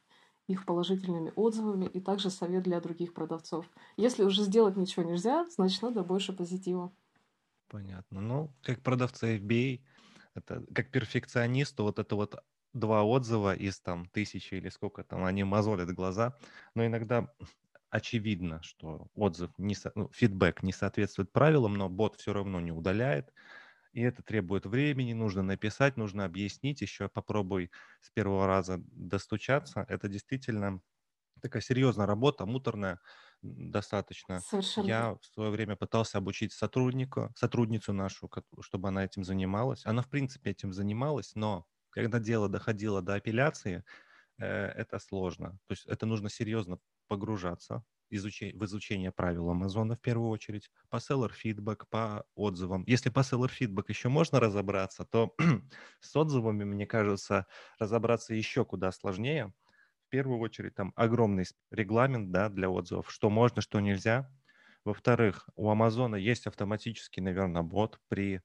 их 0.49 0.65
положительными 0.65 1.33
отзывами 1.35 1.87
и 1.87 2.01
также 2.01 2.31
совет 2.31 2.63
для 2.63 2.81
других 2.81 3.15
продавцов. 3.15 3.69
Если 3.97 4.23
уже 4.23 4.43
сделать 4.43 4.77
ничего 4.77 5.05
нельзя, 5.05 5.45
значит 5.51 5.83
надо 5.83 6.05
больше 6.05 6.33
позитива. 6.33 6.93
Понятно. 7.71 8.21
Ну, 8.21 8.57
как 8.63 8.83
продавца 8.83 9.27
FBA, 9.29 9.85
это 10.35 10.65
как 10.75 10.91
перфекционисту, 10.91 11.83
вот 11.85 11.99
это 11.99 12.15
вот 12.15 12.37
два 12.73 13.03
отзыва 13.05 13.55
из 13.57 13.81
там 13.81 14.07
тысячи 14.07 14.55
или 14.55 14.69
сколько 14.69 15.03
там, 15.03 15.25
они 15.25 15.45
мозолят 15.45 15.91
глаза, 15.93 16.37
но 16.75 16.87
иногда 16.87 17.33
очевидно, 17.91 18.63
что 18.63 19.09
отзыв, 19.15 19.53
не, 19.59 19.75
ну, 19.95 20.11
фидбэк 20.13 20.63
не 20.63 20.73
соответствует 20.73 21.33
правилам, 21.33 21.75
но 21.75 21.89
бот 21.89 22.17
все 22.17 22.33
равно 22.33 22.61
не 22.61 22.73
удаляет, 22.73 23.33
и 23.93 24.03
это 24.03 24.23
требует 24.23 24.67
времени, 24.67 25.15
нужно 25.15 25.43
написать, 25.43 25.97
нужно 25.97 26.25
объяснить, 26.27 26.83
еще 26.83 27.09
попробуй 27.09 27.71
с 28.03 28.11
первого 28.11 28.47
раза 28.47 28.79
достучаться. 28.81 29.85
Это 29.89 30.09
действительно 30.09 30.83
такая 31.43 31.63
серьезная 31.63 32.07
работа, 32.07 32.47
муторная 32.47 33.01
достаточно. 33.57 34.41
Совершенно. 34.41 34.87
Я 34.87 35.15
в 35.15 35.25
свое 35.25 35.51
время 35.51 35.77
пытался 35.77 36.19
обучить 36.19 36.53
сотрудника, 36.53 37.33
сотрудницу 37.37 37.93
нашу, 37.93 38.31
чтобы 38.61 38.89
она 38.89 39.05
этим 39.05 39.25
занималась. 39.25 39.85
Она, 39.85 40.03
в 40.03 40.09
принципе, 40.09 40.51
этим 40.51 40.73
занималась, 40.73 41.35
но 41.35 41.67
когда 41.91 42.19
дело 42.19 42.49
доходило 42.49 43.03
до 43.03 43.15
апелляции, 43.15 43.85
э, 44.39 44.47
это 44.47 44.99
сложно. 44.99 45.59
То 45.67 45.73
есть 45.73 45.87
это 45.87 46.07
нужно 46.07 46.31
серьезно 46.31 46.79
погружаться 47.09 47.85
изучение, 48.11 48.57
в 48.57 48.65
изучение 48.65 49.13
правил 49.13 49.51
Амазона 49.51 49.97
в 49.97 50.01
первую 50.01 50.31
очередь, 50.31 50.71
по 50.91 50.97
seller 50.97 51.31
feedback, 51.31 51.85
по 51.91 52.25
отзывам. 52.35 52.85
Если 52.87 53.11
по 53.11 53.21
seller 53.21 53.51
feedback 53.51 53.85
еще 53.89 54.09
можно 54.09 54.41
разобраться, 54.41 55.05
то 55.05 55.35
с 56.01 56.15
отзывами, 56.17 56.65
мне 56.65 56.87
кажется, 56.87 57.47
разобраться 57.79 58.35
еще 58.35 58.65
куда 58.65 58.93
сложнее– 58.93 59.53
в 60.07 60.09
первую 60.09 60.39
очередь 60.39 60.75
там 60.75 60.93
огромный 60.97 61.45
регламент 61.71 62.31
да, 62.31 62.49
для 62.49 62.71
отзывов, 62.71 63.11
что 63.11 63.29
можно, 63.31 63.61
что 63.61 63.81
нельзя. 63.81 64.31
Во-вторых, 64.85 65.49
у 65.57 65.69
Амазона 65.69 66.17
есть 66.17 66.47
автоматический, 66.47 67.21
наверное, 67.21 67.63
бот 67.63 67.99
при 68.09 68.41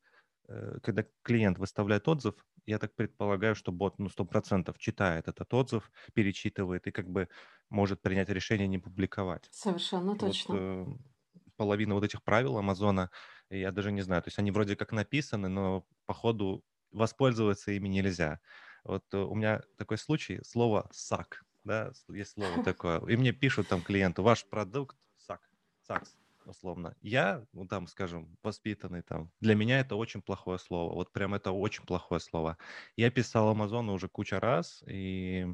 э, 0.47 0.79
когда 0.81 1.05
клиент 1.21 1.59
выставляет 1.59 2.07
отзыв, 2.07 2.35
я 2.65 2.79
так 2.79 2.95
предполагаю, 2.95 3.55
что 3.55 3.71
бот 3.71 3.99
ну, 3.99 4.09
100% 4.09 4.73
читает 4.77 5.27
этот 5.27 5.53
отзыв, 5.53 5.91
перечитывает 6.13 6.87
и 6.87 6.91
как 6.91 7.09
бы 7.09 7.27
может 7.69 8.01
принять 8.01 8.29
решение 8.29 8.67
не 8.67 8.79
публиковать. 8.79 9.47
Совершенно 9.51 10.15
точно. 10.15 10.55
Вот, 10.55 10.61
э, 10.61 11.41
половина 11.57 11.93
вот 11.93 12.03
этих 12.03 12.23
правил 12.23 12.57
Амазона, 12.57 13.11
я 13.49 13.71
даже 13.71 13.91
не 13.91 14.01
знаю, 14.01 14.23
то 14.23 14.29
есть 14.29 14.39
они 14.39 14.49
вроде 14.49 14.75
как 14.75 14.91
написаны, 14.91 15.47
но 15.47 15.85
по 16.07 16.13
ходу 16.13 16.63
воспользоваться 16.91 17.71
ими 17.71 17.87
нельзя. 17.87 18.39
Вот 18.83 19.03
э, 19.13 19.17
у 19.17 19.35
меня 19.35 19.61
такой 19.77 19.97
случай, 19.97 20.39
слово 20.43 20.89
«сак» 20.91 21.43
да, 21.63 21.91
есть 22.09 22.31
слово 22.31 22.63
такое. 22.63 22.99
И 23.07 23.15
мне 23.15 23.31
пишут 23.31 23.67
там 23.67 23.81
клиенты, 23.81 24.21
ваш 24.21 24.45
продукт 24.45 24.97
сак, 25.17 25.41
сакс, 25.81 26.15
условно. 26.45 26.95
Я, 27.01 27.45
ну 27.53 27.67
там, 27.67 27.87
скажем, 27.87 28.37
воспитанный 28.43 29.01
там, 29.01 29.31
для 29.39 29.55
меня 29.55 29.79
это 29.79 29.95
очень 29.95 30.21
плохое 30.21 30.59
слово. 30.59 30.93
Вот 30.93 31.11
прям 31.11 31.33
это 31.33 31.51
очень 31.51 31.85
плохое 31.85 32.19
слово. 32.19 32.57
Я 32.95 33.11
писал 33.11 33.49
Амазону 33.49 33.93
уже 33.93 34.07
куча 34.07 34.39
раз, 34.39 34.83
и 34.87 35.47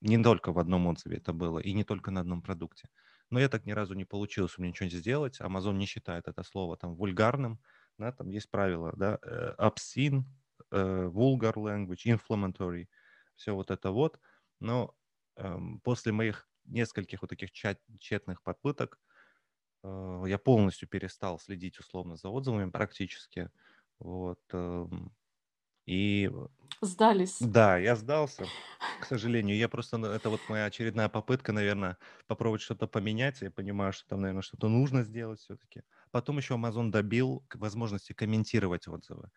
не 0.00 0.22
только 0.22 0.52
в 0.52 0.58
одном 0.58 0.86
отзыве 0.86 1.16
это 1.18 1.32
было, 1.32 1.58
и 1.58 1.72
не 1.72 1.84
только 1.84 2.10
на 2.10 2.20
одном 2.20 2.42
продукте. 2.42 2.88
Но 3.30 3.40
я 3.40 3.48
так 3.48 3.66
ни 3.66 3.72
разу 3.72 3.94
не 3.94 4.04
получилось 4.04 4.56
у 4.56 4.62
меня 4.62 4.70
ничего 4.70 4.88
сделать. 4.88 5.40
Amazon 5.40 5.74
не 5.74 5.86
считает 5.86 6.28
это 6.28 6.42
слово 6.42 6.76
там 6.76 6.94
вульгарным. 6.94 7.60
Да, 7.98 8.12
там 8.12 8.30
есть 8.30 8.48
правила, 8.48 8.92
да, 8.96 9.18
э, 9.22 9.54
obscene, 9.58 10.22
э, 10.70 11.10
vulgar 11.12 11.54
language, 11.54 12.06
inflammatory, 12.06 12.86
все 13.34 13.54
вот 13.56 13.72
это 13.72 13.90
вот. 13.90 14.20
Но 14.60 14.94
после 15.84 16.12
моих 16.12 16.48
нескольких 16.64 17.22
вот 17.22 17.28
таких 17.28 17.50
тщетных 17.52 18.42
попыток 18.42 18.98
э, 19.82 20.24
я 20.26 20.38
полностью 20.38 20.88
перестал 20.88 21.38
следить 21.38 21.78
условно 21.78 22.16
за 22.16 22.28
отзывами 22.28 22.70
практически. 22.70 23.50
Вот. 23.98 24.40
Эм, 24.52 25.14
и... 25.86 26.30
Сдались. 26.82 27.38
Да, 27.40 27.78
я 27.78 27.96
сдался, 27.96 28.44
к 29.00 29.06
сожалению. 29.06 29.56
Я 29.56 29.68
просто... 29.68 29.96
Это 29.96 30.28
вот 30.28 30.40
моя 30.48 30.66
очередная 30.66 31.08
попытка, 31.08 31.52
наверное, 31.52 31.96
попробовать 32.26 32.60
что-то 32.60 32.86
поменять. 32.86 33.40
Я 33.40 33.50
понимаю, 33.50 33.92
что 33.92 34.06
там, 34.08 34.20
наверное, 34.20 34.42
что-то 34.42 34.68
нужно 34.68 35.02
сделать 35.02 35.40
все-таки. 35.40 35.82
Потом 36.10 36.36
еще 36.36 36.54
Amazon 36.54 36.90
добил 36.90 37.44
возможности 37.54 38.12
комментировать 38.12 38.86
отзывы. 38.86 39.30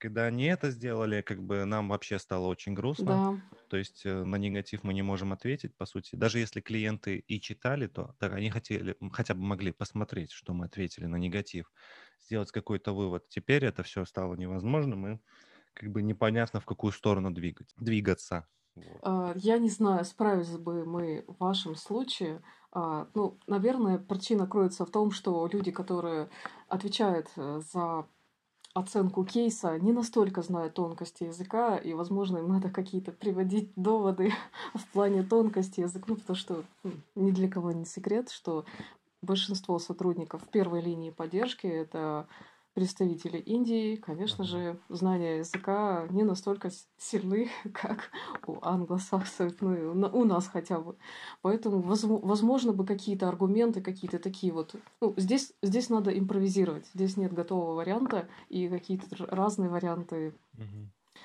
Когда 0.00 0.24
они 0.24 0.44
это 0.44 0.70
сделали, 0.70 1.22
как 1.22 1.42
бы 1.42 1.64
нам 1.64 1.88
вообще 1.88 2.18
стало 2.18 2.46
очень 2.46 2.74
грустно. 2.74 3.06
Да. 3.06 3.58
То 3.68 3.76
есть 3.76 4.04
э, 4.04 4.24
на 4.24 4.36
негатив 4.36 4.82
мы 4.82 4.92
не 4.92 5.02
можем 5.02 5.32
ответить, 5.32 5.76
по 5.76 5.86
сути. 5.86 6.16
Даже 6.16 6.40
если 6.40 6.60
клиенты 6.60 7.18
и 7.18 7.40
читали, 7.40 7.86
то 7.86 8.14
так 8.18 8.32
они 8.34 8.50
хотели, 8.50 8.96
хотя 9.12 9.34
бы 9.34 9.42
могли 9.42 9.72
посмотреть, 9.72 10.32
что 10.32 10.54
мы 10.54 10.66
ответили 10.66 11.06
на 11.06 11.16
негатив, 11.16 11.70
сделать 12.20 12.50
какой-то 12.50 12.92
вывод. 12.92 13.28
Теперь 13.28 13.64
это 13.64 13.84
все 13.84 14.04
стало 14.04 14.34
невозможным, 14.34 15.06
и 15.06 15.18
как 15.74 15.90
бы 15.92 16.02
непонятно, 16.02 16.60
в 16.60 16.64
какую 16.64 16.92
сторону 16.92 17.30
двигать, 17.30 17.72
двигаться. 17.76 18.48
Вот. 18.74 19.00
А, 19.02 19.32
я 19.36 19.58
не 19.58 19.70
знаю, 19.70 20.04
справились 20.04 20.58
бы 20.58 20.84
мы 20.84 21.24
в 21.28 21.38
вашем 21.38 21.76
случае. 21.76 22.42
А, 22.72 23.08
ну, 23.14 23.38
наверное, 23.46 23.98
причина 23.98 24.46
кроется 24.46 24.84
в 24.84 24.90
том, 24.90 25.10
что 25.10 25.46
люди, 25.46 25.70
которые 25.70 26.28
отвечают 26.68 27.28
э, 27.36 27.60
за 27.72 28.06
оценку 28.76 29.24
кейса, 29.24 29.78
не 29.78 29.92
настолько 29.92 30.42
знают 30.42 30.74
тонкости 30.74 31.24
языка, 31.24 31.78
и, 31.78 31.94
возможно, 31.94 32.38
им 32.38 32.48
надо 32.48 32.68
какие-то 32.68 33.10
приводить 33.10 33.72
доводы 33.74 34.32
в 34.74 34.86
плане 34.88 35.22
тонкости 35.22 35.80
языка, 35.80 36.04
ну, 36.08 36.16
потому 36.16 36.36
что 36.36 36.64
ну, 36.82 36.92
ни 37.14 37.30
для 37.30 37.48
кого 37.48 37.72
не 37.72 37.86
секрет, 37.86 38.30
что 38.30 38.66
большинство 39.22 39.78
сотрудников 39.78 40.46
первой 40.48 40.82
линии 40.82 41.10
поддержки— 41.10 41.66
это 41.66 42.28
представители 42.76 43.38
Индии, 43.38 43.96
конечно 43.96 44.44
же, 44.44 44.78
знания 44.90 45.38
языка 45.38 46.06
не 46.10 46.24
настолько 46.24 46.70
сильны, 46.98 47.48
как 47.72 48.10
у 48.46 48.58
англосаксов, 48.60 49.54
ну, 49.62 50.10
у 50.12 50.24
нас 50.24 50.46
хотя 50.46 50.78
бы. 50.78 50.94
Поэтому, 51.40 51.80
возможно, 51.80 52.74
бы 52.74 52.84
какие-то 52.84 53.28
аргументы, 53.28 53.80
какие-то 53.80 54.18
такие 54.18 54.52
вот... 54.52 54.74
Ну, 55.00 55.14
здесь, 55.16 55.54
здесь 55.62 55.88
надо 55.88 56.16
импровизировать. 56.16 56.84
Здесь 56.92 57.16
нет 57.16 57.32
готового 57.32 57.76
варианта 57.76 58.28
и 58.50 58.68
какие-то 58.68 59.06
разные 59.26 59.70
варианты. 59.70 60.34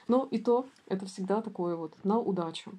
Но 0.07 0.29
и 0.31 0.37
то, 0.37 0.65
это 0.87 1.05
всегда 1.05 1.41
такое 1.41 1.75
вот 1.75 1.97
на 2.05 2.17
удачу. 2.17 2.71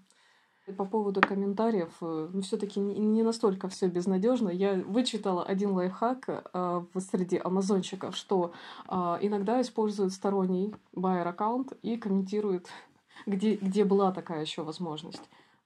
По 0.72 0.84
поводу 0.84 1.20
комментариев, 1.20 1.92
э, 2.00 2.28
ну, 2.32 2.40
все-таки 2.42 2.80
не 2.80 3.22
настолько 3.22 3.68
все 3.68 3.86
безнадежно. 3.88 4.48
Я 4.48 4.74
вычитала 4.74 5.44
один 5.44 5.72
лайфхак 5.72 6.28
э, 6.52 6.84
среди 7.10 7.40
амазонщиков, 7.42 8.16
что 8.16 8.52
э, 8.88 8.94
иногда 9.20 9.60
используют 9.60 10.12
сторонний 10.12 10.74
байер 10.92 11.26
аккаунт 11.28 11.72
и 11.82 11.96
комментируют, 11.96 12.68
где, 13.26 13.56
где 13.56 13.84
была 13.84 14.12
такая 14.12 14.40
еще 14.40 14.62
возможность. 14.62 15.22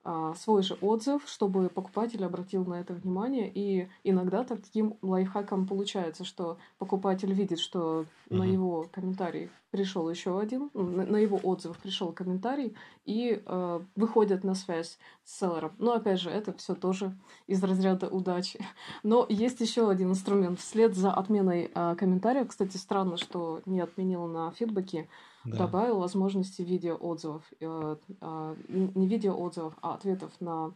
А, 0.09 0.35
свой 0.35 0.63
же 0.63 0.79
отзыв, 0.81 1.25
чтобы 1.27 1.69
покупатель 1.69 2.25
обратил 2.25 2.65
на 2.65 2.75
это 2.75 2.95
внимание. 2.95 3.51
И 3.53 3.89
иногда 4.05 4.45
таким 4.45 4.97
лайфхаком 5.03 5.67
получается, 5.67 6.25
что 6.25 6.59
покупатель 6.79 7.33
видит, 7.33 7.59
что 7.59 8.03
uh-huh. 8.29 8.37
на 8.37 8.45
его 8.45 8.89
комментарий 8.93 9.51
пришел 9.73 10.09
еще 10.09 10.39
один, 10.39 10.71
ну, 10.75 10.85
на, 10.85 11.17
его 11.17 11.41
отзыв 11.43 11.77
пришел 11.79 12.13
комментарий, 12.13 12.77
и 13.05 13.43
э, 13.45 13.81
выходят 13.97 14.45
на 14.45 14.55
связь 14.55 14.97
с 15.25 15.41
селлером. 15.41 15.73
Но 15.79 15.95
опять 15.95 16.21
же, 16.21 16.31
это 16.31 16.53
все 16.53 16.77
тоже 16.77 17.13
из 17.49 17.61
разряда 17.65 18.07
удачи. 18.07 18.65
Но 19.03 19.27
есть 19.29 19.61
еще 19.61 19.91
один 19.91 20.11
инструмент. 20.11 20.61
Вслед 20.61 20.95
за 20.95 21.13
отменой 21.13 21.69
э, 21.75 21.97
комментария, 21.99 22.45
кстати, 22.45 22.77
странно, 22.77 23.17
что 23.17 23.61
не 23.67 23.81
отменил 23.81 24.29
на 24.29 24.53
фидбэке, 24.53 25.09
да. 25.47 25.59
добавил 25.59 26.01
возможности 26.01 26.63
видеоотзывов. 26.63 27.45
Э, 27.61 27.97
э, 28.21 28.57
не 28.69 29.07
видеоотзывов, 29.07 29.75
а 29.83 29.95
ответов 29.95 30.33
на 30.41 30.75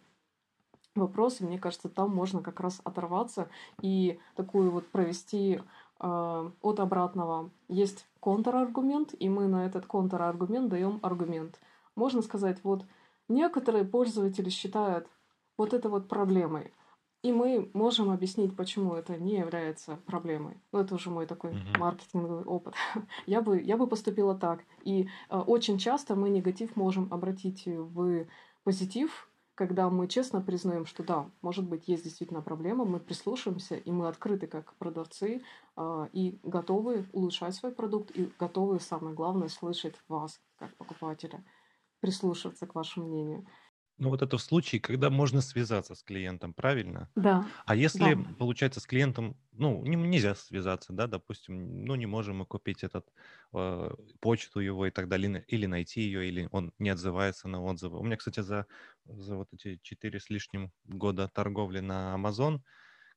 вопросы. 0.94 1.44
Мне 1.44 1.58
кажется, 1.58 1.88
там 1.88 2.14
можно 2.14 2.42
как 2.42 2.60
раз 2.60 2.80
оторваться 2.84 3.48
и 3.80 4.18
такую 4.34 4.70
вот 4.70 4.86
провести 4.88 5.60
э, 6.00 6.50
от 6.62 6.80
обратного. 6.80 7.50
Есть 7.68 8.06
контраргумент, 8.20 9.14
и 9.18 9.28
мы 9.28 9.46
на 9.48 9.66
этот 9.66 9.86
контраргумент 9.86 10.68
даем 10.68 11.00
аргумент. 11.02 11.58
Можно 11.96 12.22
сказать, 12.22 12.58
вот 12.62 12.84
некоторые 13.28 13.84
пользователи 13.84 14.48
считают 14.48 15.08
вот 15.56 15.74
это 15.74 15.88
вот 15.88 16.08
проблемой. 16.08 16.72
И 17.22 17.32
мы 17.32 17.70
можем 17.74 18.10
объяснить, 18.10 18.56
почему 18.56 18.94
это 18.94 19.18
не 19.18 19.36
является 19.38 19.96
проблемой. 20.06 20.56
Ну, 20.72 20.78
это 20.80 20.94
уже 20.94 21.10
мой 21.10 21.26
такой 21.26 21.52
Мгм. 21.52 21.80
маркетинговый 21.80 22.44
опыт. 22.44 22.74
Я 23.26 23.42
бы, 23.42 23.60
я 23.60 23.76
бы 23.76 23.86
поступила 23.86 24.34
так. 24.34 24.60
И 24.84 25.08
э, 25.28 25.38
очень 25.38 25.78
часто 25.78 26.14
мы 26.16 26.30
негатив 26.30 26.76
можем 26.76 27.08
обратить 27.12 27.66
в 27.66 28.26
позитив, 28.64 29.28
когда 29.54 29.90
мы 29.90 30.08
честно 30.08 30.40
признаем, 30.40 30.86
что 30.86 31.02
да, 31.02 31.30
может 31.42 31.68
быть, 31.68 31.86
есть 31.86 32.04
действительно 32.04 32.40
проблема, 32.40 32.86
мы 32.86 32.98
прислушаемся, 32.98 33.76
и 33.76 33.90
мы 33.90 34.08
открыты 34.08 34.46
как 34.46 34.74
продавцы, 34.76 35.42
а, 35.76 36.08
и 36.14 36.38
готовы 36.42 37.04
улучшать 37.12 37.54
свой 37.54 37.72
продукт, 37.72 38.10
и 38.16 38.32
готовы, 38.38 38.80
самое 38.80 39.14
главное, 39.14 39.48
слышать 39.48 39.96
вас, 40.08 40.40
как 40.56 40.74
покупателя, 40.76 41.44
прислушиваться 42.00 42.66
к 42.66 42.74
вашему 42.74 43.08
мнению. 43.08 43.46
Ну, 44.00 44.09
вот 44.11 44.23
это 44.23 44.38
в 44.38 44.42
случае, 44.42 44.80
когда 44.80 45.11
можно 45.11 45.42
связаться 45.42 45.95
с 45.95 46.02
клиентом, 46.02 46.54
правильно? 46.54 47.11
Да, 47.26 47.37
А 47.66 47.76
если, 47.76 48.14
да. 48.14 48.35
получается, 48.38 48.80
с 48.80 48.87
клиентом, 48.87 49.38
ну, 49.52 49.85
не- 49.85 49.97
нельзя 49.97 50.35
связаться, 50.35 50.92
да, 50.95 51.07
допустим, 51.07 51.85
ну, 51.85 51.95
не 51.97 52.07
можем 52.07 52.38
мы 52.38 52.47
купить 52.47 52.83
этот, 52.85 53.12
э, 53.54 53.90
почту 54.21 54.61
его 54.61 54.87
и 54.87 54.90
так 54.90 55.09
далее, 55.09 55.45
или 55.49 55.66
найти 55.66 56.00
ее, 56.02 56.28
или 56.28 56.49
он 56.52 56.73
не 56.78 56.90
отзывается 56.90 57.49
на 57.49 57.62
отзывы. 57.62 57.99
У 57.99 58.04
меня, 58.04 58.16
кстати, 58.16 58.40
за, 58.40 58.66
за 59.04 59.37
вот 59.37 59.49
эти 59.52 59.78
четыре 59.83 60.21
с 60.21 60.30
лишним 60.30 60.73
года 60.85 61.28
торговли 61.28 61.80
на 61.80 62.14
Amazon, 62.16 62.61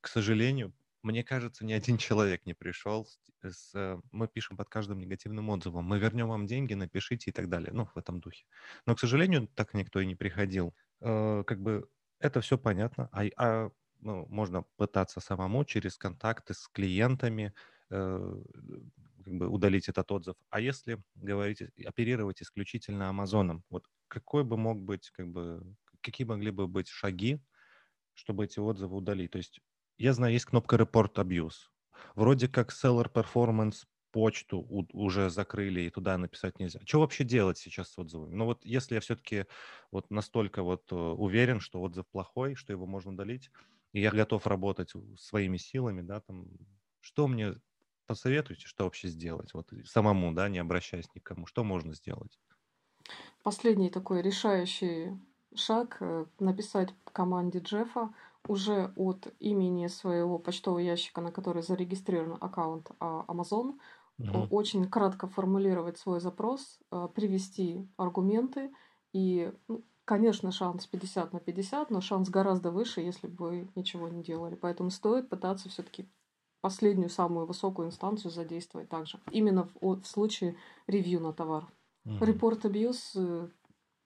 к 0.01 0.07
сожалению, 0.07 0.73
мне 1.03 1.23
кажется, 1.23 1.65
ни 1.65 1.73
один 1.73 1.97
человек 1.99 2.45
не 2.45 2.53
пришел 2.53 3.05
с, 3.05 3.19
с, 3.43 3.71
э, 3.75 3.99
мы 4.11 4.27
пишем 4.27 4.57
под 4.57 4.69
каждым 4.69 4.99
негативным 4.99 5.49
отзывом, 5.49 5.85
мы 5.85 5.99
вернем 5.99 6.29
вам 6.29 6.47
деньги, 6.47 6.73
напишите 6.73 7.31
и 7.31 7.33
так 7.33 7.49
далее, 7.49 7.71
ну, 7.73 7.85
в 7.85 7.97
этом 7.97 8.19
духе. 8.19 8.45
Но, 8.85 8.95
к 8.95 8.99
сожалению, 8.99 9.47
так 9.47 9.73
никто 9.73 9.99
и 9.99 10.05
не 10.05 10.15
приходил. 10.15 10.75
Э, 11.01 11.43
Как 11.45 11.61
бы 11.61 11.89
это 12.19 12.41
все 12.41 12.57
понятно, 12.57 13.09
а, 13.11 13.23
а, 13.37 13.71
ну, 13.99 14.25
можно 14.27 14.63
пытаться 14.77 15.19
самому 15.19 15.65
через 15.65 15.97
контакты 15.97 16.53
с 16.53 16.67
клиентами 16.69 17.53
э, 17.89 18.41
как 19.23 19.33
бы 19.33 19.47
удалить 19.49 19.89
этот 19.89 20.11
отзыв. 20.11 20.35
А 20.49 20.59
если 20.59 21.01
говорить, 21.15 21.61
оперировать 21.85 22.41
исключительно 22.41 23.09
Амазоном, 23.09 23.63
вот 23.69 23.87
какой 24.07 24.43
бы 24.43 24.57
мог 24.57 24.81
быть, 24.81 25.09
как 25.11 25.27
бы, 25.29 25.75
какие 26.01 26.25
могли 26.27 26.51
бы 26.51 26.67
быть 26.67 26.87
шаги, 26.89 27.41
чтобы 28.13 28.45
эти 28.45 28.59
отзывы 28.59 28.97
удалить? 28.97 29.31
То 29.31 29.37
есть 29.37 29.59
я 29.97 30.13
знаю, 30.13 30.33
есть 30.33 30.45
кнопка 30.45 30.75
Report 30.77 31.13
Abuse. 31.15 31.69
Вроде 32.15 32.47
как 32.47 32.71
Seller 32.71 33.11
Performance 33.11 33.85
почту 34.11 34.59
у- 34.59 34.87
уже 34.93 35.29
закрыли, 35.29 35.81
и 35.81 35.89
туда 35.89 36.17
написать 36.17 36.59
нельзя. 36.59 36.79
Что 36.85 36.99
вообще 36.99 37.23
делать 37.23 37.57
сейчас 37.57 37.89
с 37.91 37.97
отзывами? 37.99 38.35
Ну 38.35 38.45
вот 38.45 38.63
если 38.65 38.95
я 38.95 39.01
все-таки 39.01 39.45
вот 39.91 40.11
настолько 40.11 40.61
вот 40.63 40.91
э, 40.91 40.95
уверен, 40.95 41.59
что 41.59 41.81
отзыв 41.81 42.07
плохой, 42.11 42.55
что 42.55 42.73
его 42.73 42.85
можно 42.85 43.11
удалить, 43.11 43.51
и 43.91 44.01
я 44.01 44.11
готов 44.11 44.45
работать 44.47 44.93
своими 45.17 45.57
силами, 45.57 46.01
да, 46.01 46.21
там, 46.21 46.47
что 46.99 47.27
мне 47.27 47.55
посоветуете, 48.05 48.67
что 48.67 48.83
вообще 48.83 49.07
сделать? 49.07 49.53
Вот 49.53 49.71
самому, 49.85 50.31
да, 50.33 50.47
не 50.49 50.59
обращаясь 50.59 51.07
никому, 51.15 51.45
что 51.47 51.63
можно 51.63 51.93
сделать? 51.95 52.39
Последний 53.43 53.89
такой 53.89 54.21
решающий 54.21 55.19
шаг 55.55 55.97
э, 55.99 56.25
написать 56.39 56.93
команде 57.11 57.59
Джеффа 57.59 58.13
уже 58.47 58.93
от 58.95 59.33
имени 59.39 59.87
своего 59.87 60.39
почтового 60.39 60.79
ящика, 60.79 61.21
на 61.21 61.31
который 61.31 61.63
зарегистрирован 61.63 62.37
аккаунт 62.39 62.91
а, 62.99 63.25
Amazon, 63.27 63.77
Мгм. 64.17 64.47
очень 64.51 64.87
кратко 64.87 65.27
формулировать 65.27 65.97
свой 65.97 66.19
запрос, 66.19 66.79
э, 66.91 67.07
привести 67.13 67.87
аргументы 67.97 68.71
и, 69.11 69.51
ну, 69.67 69.83
конечно, 70.05 70.51
шанс 70.51 70.85
50 70.85 71.33
на 71.33 71.39
50, 71.39 71.89
но 71.89 71.99
шанс 71.99 72.29
гораздо 72.29 72.71
выше, 72.71 73.01
если 73.01 73.27
бы 73.27 73.35
вы 73.49 73.67
ничего 73.75 74.07
не 74.07 74.23
делали. 74.23 74.55
Поэтому 74.55 74.91
стоит 74.91 75.29
пытаться 75.29 75.67
все-таки 75.69 76.07
последнюю, 76.61 77.09
самую 77.09 77.45
высокую 77.47 77.87
инстанцию 77.87 78.31
задействовать 78.31 78.87
также. 78.87 79.19
Именно 79.31 79.67
в, 79.81 80.01
в 80.01 80.05
случае 80.05 80.55
ревью 80.87 81.19
на 81.19 81.33
товар. 81.33 81.67
Мгм. 82.05 82.23
Репорт 82.23 82.65
абьюз, 82.65 83.17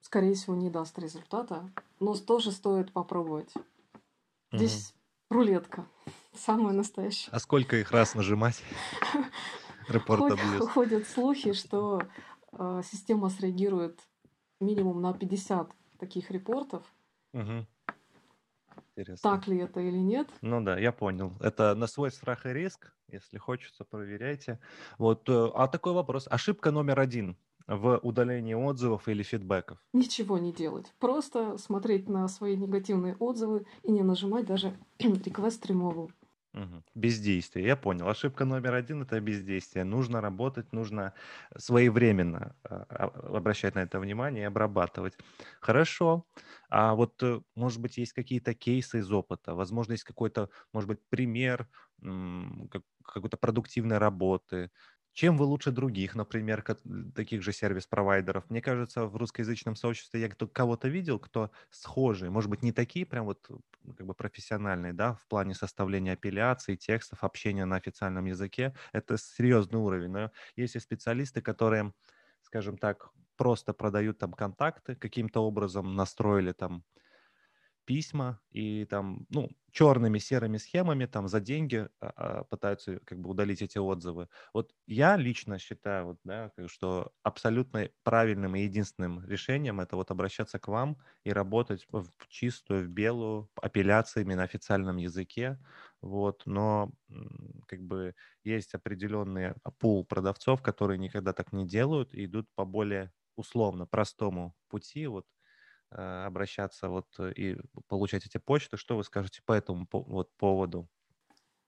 скорее 0.01 0.33
всего, 0.33 0.55
не 0.55 0.69
даст 0.69 0.97
результата, 0.97 1.69
но 1.99 2.15
тоже 2.15 2.51
стоит 2.51 2.91
попробовать. 2.93 3.53
Здесь 4.51 4.93
рулетка. 5.29 5.85
Самая 6.33 6.73
настоящая. 6.73 7.31
А 7.31 7.39
сколько 7.39 7.77
их 7.77 7.91
раз 7.91 8.15
нажимать? 8.15 8.63
Ходят 10.73 11.07
слухи, 11.07 11.53
что 11.53 12.01
э, 12.51 12.81
система 12.83 13.29
среагирует 13.29 13.99
минимум 14.59 15.01
на 15.01 15.13
50 15.13 15.71
таких 15.99 16.31
репортов. 16.31 16.83
Интересно. 18.95 19.31
Так 19.31 19.47
ли 19.47 19.59
это 19.59 19.79
или 19.79 19.97
нет? 19.97 20.27
Ну 20.41 20.61
да, 20.61 20.77
я 20.77 20.91
понял. 20.91 21.33
Это 21.39 21.75
на 21.75 21.87
свой 21.87 22.11
страх 22.11 22.45
и 22.45 22.49
риск. 22.49 22.93
Если 23.07 23.37
хочется, 23.37 23.85
проверяйте. 23.85 24.59
Вот, 24.97 25.29
э, 25.29 25.51
а 25.53 25.67
такой 25.67 25.93
вопрос. 25.93 26.27
Ошибка 26.29 26.71
номер 26.71 26.99
один 26.99 27.37
в 27.67 27.99
удалении 28.01 28.53
отзывов 28.53 29.07
или 29.07 29.23
фидбэков. 29.23 29.79
Ничего 29.93 30.37
не 30.37 30.53
делать. 30.53 30.93
Просто 30.99 31.57
смотреть 31.57 32.09
на 32.09 32.27
свои 32.27 32.55
негативные 32.55 33.15
отзывы 33.17 33.65
и 33.83 33.91
не 33.91 34.03
нажимать 34.03 34.45
даже 34.45 34.77
request 34.99 35.63
removal. 35.67 36.11
Бездействие. 36.95 37.67
Я 37.67 37.75
понял. 37.75 38.07
Ошибка 38.07 38.45
номер 38.45 38.73
один– 38.73 39.03
это 39.03 39.19
бездействие. 39.19 39.85
Нужно 39.85 40.21
работать, 40.21 40.73
нужно 40.73 41.13
своевременно 41.55 42.55
а, 42.63 42.85
а, 42.89 43.37
обращать 43.37 43.75
на 43.75 43.79
это 43.79 43.99
внимание 43.99 44.43
и 44.43 44.47
обрабатывать. 44.47 45.17
Хорошо. 45.61 46.25
А 46.69 46.95
вот, 46.95 47.21
э, 47.21 47.41
может 47.55 47.79
быть, 47.79 47.97
есть 47.97 48.13
какие-то 48.13 48.55
кейсы 48.55 48.99
из 48.99 49.11
опыта? 49.11 49.53
Возможно, 49.53 49.91
есть 49.91 50.03
какой-то, 50.03 50.49
может 50.73 50.87
быть, 50.87 50.99
пример 51.09 51.67
какой-то 53.03 53.37
продуктивной 53.37 53.97
работы? 53.97 54.71
Чем 55.17 55.35
вы 55.35 55.45
лучше 55.45 55.71
других, 55.71 56.13
например, 56.13 56.61
таких 57.15 57.41
же 57.41 57.51
сервис-провайдеров? 57.51 58.51
Мне 58.51 58.61
кажется, 58.61 59.07
в 59.07 59.15
русскоязычном 59.15 59.75
сообществе 59.75 60.21
я 60.21 60.29
кого-то 60.29 60.89
видел, 60.89 61.17
кто 61.17 61.49
схожий, 61.71 62.29
может 62.29 62.51
быть, 62.51 62.61
не 62.61 62.71
такие 62.71 63.03
прям 63.03 63.25
вот 63.25 63.49
м, 63.49 63.63
как 63.95 64.05
бы 64.05 64.13
профессиональные, 64.13 64.93
да, 64.93 65.15
в 65.15 65.25
плане 65.27 65.55
составления 65.55 66.13
апелляций, 66.13 66.77
текстов, 66.77 67.23
общения 67.23 67.65
на 67.65 67.77
официальном 67.77 68.25
языке. 68.25 68.75
Это 68.93 69.17
серьезный 69.17 69.79
уровень. 69.79 70.09
Но 70.11 70.31
есть 70.55 70.75
и 70.75 70.79
специалисты, 70.79 71.41
которые, 71.41 71.93
скажем 72.43 72.77
так, 72.77 73.09
просто 73.37 73.73
продают 73.73 74.19
там 74.19 74.33
контакты, 74.33 74.95
каким-то 74.95 75.39
образом 75.43 75.95
настроили 75.95 76.51
там 76.51 76.83
письма 77.87 78.41
и 78.51 78.85
там, 78.85 79.25
ну, 79.31 79.49
черными 79.71 80.19
серыми 80.19 80.57
схемами 80.57 81.05
там 81.07 81.27
за 81.29 81.39
деньги 81.39 81.87
а, 82.01 82.13
а, 82.41 82.43
пытаются 82.45 82.99
как 83.05 83.19
бы 83.19 83.29
удалить 83.31 83.61
эти 83.63 83.77
отзывы. 83.79 84.29
Вот 84.53 84.73
я 84.87 85.17
лично 85.17 85.59
считаю, 85.59 86.07
вот, 86.07 86.19
да, 86.23 86.51
что 86.67 87.13
абсолютно 87.23 87.89
правильным 88.03 88.55
и 88.55 88.61
единственным 88.63 89.25
решением 89.25 89.79
это 89.79 89.95
вот 89.95 90.11
обращаться 90.11 90.59
к 90.59 90.67
вам 90.67 90.97
и 91.23 91.31
работать 91.31 91.87
в 91.91 92.05
чистую, 92.29 92.85
в 92.85 92.89
белую, 92.89 93.49
апелляциями 93.61 94.35
на 94.35 94.43
официальном 94.43 94.97
языке, 94.97 95.59
вот, 96.01 96.43
но 96.45 96.91
как 97.67 97.81
бы 97.81 98.15
есть 98.43 98.73
определенный 98.73 99.53
пул 99.79 100.05
продавцов, 100.05 100.61
которые 100.61 100.97
никогда 100.97 101.33
так 101.33 101.51
не 101.53 101.67
делают 101.67 102.13
и 102.13 102.25
идут 102.25 102.47
по 102.55 102.65
более 102.65 103.13
условно 103.35 103.85
простому 103.85 104.55
пути, 104.69 105.07
вот, 105.07 105.25
обращаться 105.89 106.89
вот 106.89 107.07
э, 107.19 107.31
и 107.33 107.57
получать 107.87 108.25
эти 108.25 108.37
почты. 108.37 108.77
Что 108.77 108.97
вы 108.97 109.03
скажете 109.03 109.41
по 109.45 109.53
этому 109.53 109.87
вот 109.91 110.29
поводу? 110.37 110.87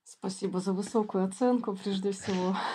Спасибо 0.04 0.60
за 0.60 0.74
высокую 0.74 1.26
оценку, 1.26 1.76
прежде 1.76 2.12
всего. 2.12 2.56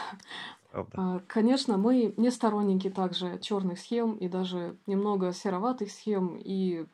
А, 0.96 1.20
Конечно, 1.28 1.76
мы 1.76 2.14
не 2.16 2.33
сторонники 2.33 2.90
также 2.90 3.38
черных 3.38 3.78
схем 3.78 4.16
и 4.16 4.26
даже 4.26 4.76
немного 4.88 5.33
сероватых 5.33 5.88
схем. 5.88 6.37
И 6.37 6.87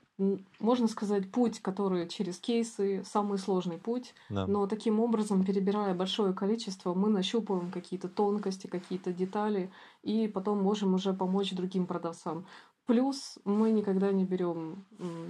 можно 0.59 0.87
сказать, 0.87 1.31
путь, 1.31 1.61
который 1.61 2.07
через 2.09 2.39
кейсы, 2.39 3.03
самый 3.05 3.39
сложный 3.39 3.79
путь. 3.79 4.15
Да. 4.29 4.47
Но 4.47 4.67
таким 4.67 5.01
образом, 5.01 5.45
перебирая 5.45 5.95
большое 5.95 6.35
количество, 6.35 6.93
мы 6.93 7.09
нащупываем 7.09 7.71
какие-то 7.71 8.09
тонкости, 8.09 8.67
какие-то 8.67 9.13
детали, 9.13 9.73
и 10.03 10.29
потом 10.29 10.63
можем 10.63 10.95
уже 10.95 11.15
помочь 11.15 11.53
другим 11.53 11.87
продавцам. 11.87 12.47
Плюс 12.91 13.39
мы 13.45 13.71
никогда 13.71 14.11
не 14.11 14.25
берем 14.25 14.85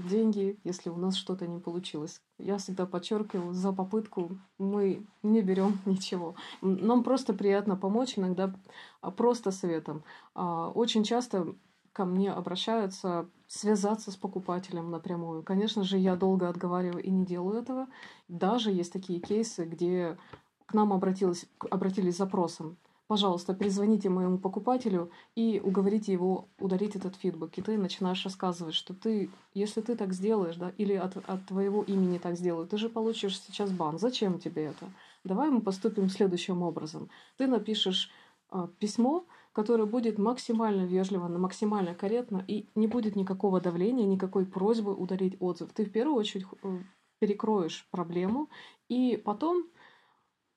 деньги, 0.09 0.59
если 0.65 0.89
у 0.89 0.97
нас 0.97 1.15
что-то 1.15 1.47
не 1.47 1.61
получилось. 1.61 2.23
Я 2.39 2.57
всегда 2.57 2.87
подчеркиваю, 2.87 3.53
за 3.53 3.71
попытку 3.71 4.39
мы 4.57 5.07
не 5.23 5.43
берем 5.43 5.79
ничего. 5.85 6.37
Нам 6.63 7.03
просто 7.05 7.35
приятно 7.35 7.77
помочь, 7.77 8.19
иногда 8.19 8.55
а, 9.03 9.11
просто 9.11 9.51
советом. 9.51 10.05
А, 10.35 10.71
Очень 10.71 11.05
часто 11.05 11.55
ко 11.93 12.07
мне 12.07 12.33
обращаются 12.33 13.29
связаться 13.47 14.11
с 14.11 14.17
покупателем 14.17 14.91
напрямую. 14.91 15.43
Конечно 15.43 15.85
же, 15.85 15.99
я 15.99 16.17
долго 16.17 16.49
отговариваю 16.49 17.05
и 17.05 17.11
не 17.11 17.27
делаю 17.27 17.61
этого. 17.61 17.89
Даже 18.29 18.73
есть 18.73 18.95
такие 18.95 19.21
кейсы, 19.21 19.67
где 19.67 20.17
к 20.65 20.73
нам 20.73 20.95
обратилось, 20.95 21.45
к- 21.59 21.67
обратились 21.71 22.15
с 22.15 22.19
запросом 22.19 22.79
пожалуйста, 23.11 23.55
перезвоните 23.55 24.09
моему 24.09 24.39
покупателю 24.39 25.11
и 25.35 25.61
уговорите 25.65 26.13
его 26.13 26.49
удалить 26.61 26.95
этот 26.95 27.17
фидбэк. 27.17 27.59
И 27.59 27.61
ты 27.61 27.77
начинаешь 27.77 28.25
рассказывать, 28.25 28.77
что 28.77 28.95
ты, 28.95 29.31
если 29.53 29.81
ты 29.81 29.97
так 29.97 30.13
сделаешь, 30.13 30.55
да, 30.55 30.73
или 30.79 30.95
от, 30.95 31.17
от 31.17 31.45
твоего 31.47 31.83
имени 31.83 32.19
так 32.19 32.37
сделают, 32.37 32.71
ты 32.71 32.77
же 32.79 32.89
получишь 32.89 33.41
сейчас 33.41 33.73
бан. 33.73 33.99
Зачем 33.99 34.39
тебе 34.39 34.67
это? 34.67 34.87
Давай 35.25 35.51
мы 35.51 35.61
поступим 35.61 36.09
следующим 36.09 36.63
образом. 36.63 37.11
Ты 37.37 37.49
напишешь 37.49 38.13
э, 38.53 38.69
письмо, 38.79 39.25
которое 39.53 39.87
будет 39.87 40.17
максимально 40.17 40.83
вежливо, 40.83 41.27
максимально 41.27 41.97
корректно, 41.97 42.45
и 42.47 42.69
не 42.77 42.87
будет 42.87 43.17
никакого 43.17 43.61
давления, 43.61 44.07
никакой 44.07 44.47
просьбы 44.47 44.95
удалить 44.95 45.37
отзыв. 45.41 45.73
Ты 45.73 45.85
в 45.85 45.91
первую 45.91 46.17
очередь 46.17 46.47
э, 46.63 46.79
перекроешь 47.19 47.89
проблему, 47.91 48.49
и 48.89 49.17
потом 49.17 49.65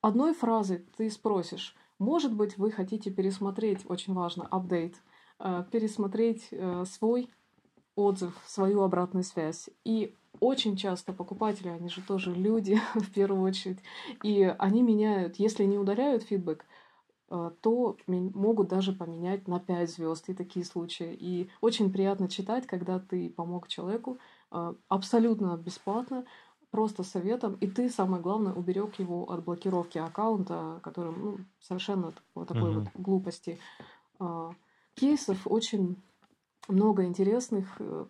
одной 0.01 0.35
фразой 0.35 0.85
ты 0.97 1.09
спросишь, 1.09 1.75
может 2.03 2.33
быть, 2.33 2.57
вы 2.57 2.69
хотите 2.71 3.09
пересмотреть, 3.09 3.79
очень 3.85 4.13
важно, 4.13 4.45
апдейт, 4.45 4.95
э, 5.39 5.63
пересмотреть 5.71 6.49
э, 6.51 6.83
свой 6.85 7.29
отзыв, 7.95 8.39
свою 8.45 8.81
обратную 8.81 9.23
связь. 9.23 9.69
И 9.85 10.15
очень 10.39 10.75
часто 10.75 11.13
покупатели, 11.13 11.69
они 11.69 11.89
же 11.89 12.01
тоже 12.01 12.33
люди 12.33 12.79
в 12.95 13.11
первую 13.13 13.41
очередь, 13.41 13.79
и 14.21 14.43
они 14.59 14.81
меняют, 14.81 15.37
если 15.37 15.63
не 15.63 15.77
удаляют 15.77 16.23
фидбэк, 16.23 16.65
э, 17.29 17.51
то 17.61 17.97
могут 18.07 18.67
даже 18.67 18.91
поменять 18.91 19.47
на 19.47 19.59
5 19.59 19.89
звезд 19.89 20.29
и 20.29 20.33
такие 20.33 20.65
случаи. 20.65 21.15
И 21.17 21.49
очень 21.61 21.91
приятно 21.91 22.27
читать, 22.27 22.67
когда 22.67 22.99
ты 22.99 23.29
помог 23.29 23.67
человеку 23.67 24.17
абсолютно 24.87 25.57
бесплатно, 25.57 26.25
просто 26.73 27.03
советом, 27.03 27.53
и 27.61 27.67
ты, 27.67 27.87
самое 27.87 28.19
главное, 28.23 28.51
уберег 28.51 28.97
его 28.97 29.31
от 29.31 29.43
блокировки 29.43 29.99
аккаунта, 29.99 30.79
которым 30.81 31.15
ну, 31.23 31.37
совершенно 31.59 32.11
вот 32.33 32.47
такой 32.47 32.71
mm-hmm. 32.71 32.79
вот 32.79 32.87
глупости. 32.95 33.59
А, 34.17 34.49
кейсов 34.95 35.37
очень 35.45 35.97
много 36.67 37.05
интересных. 37.05 37.67
Э, 37.77 38.05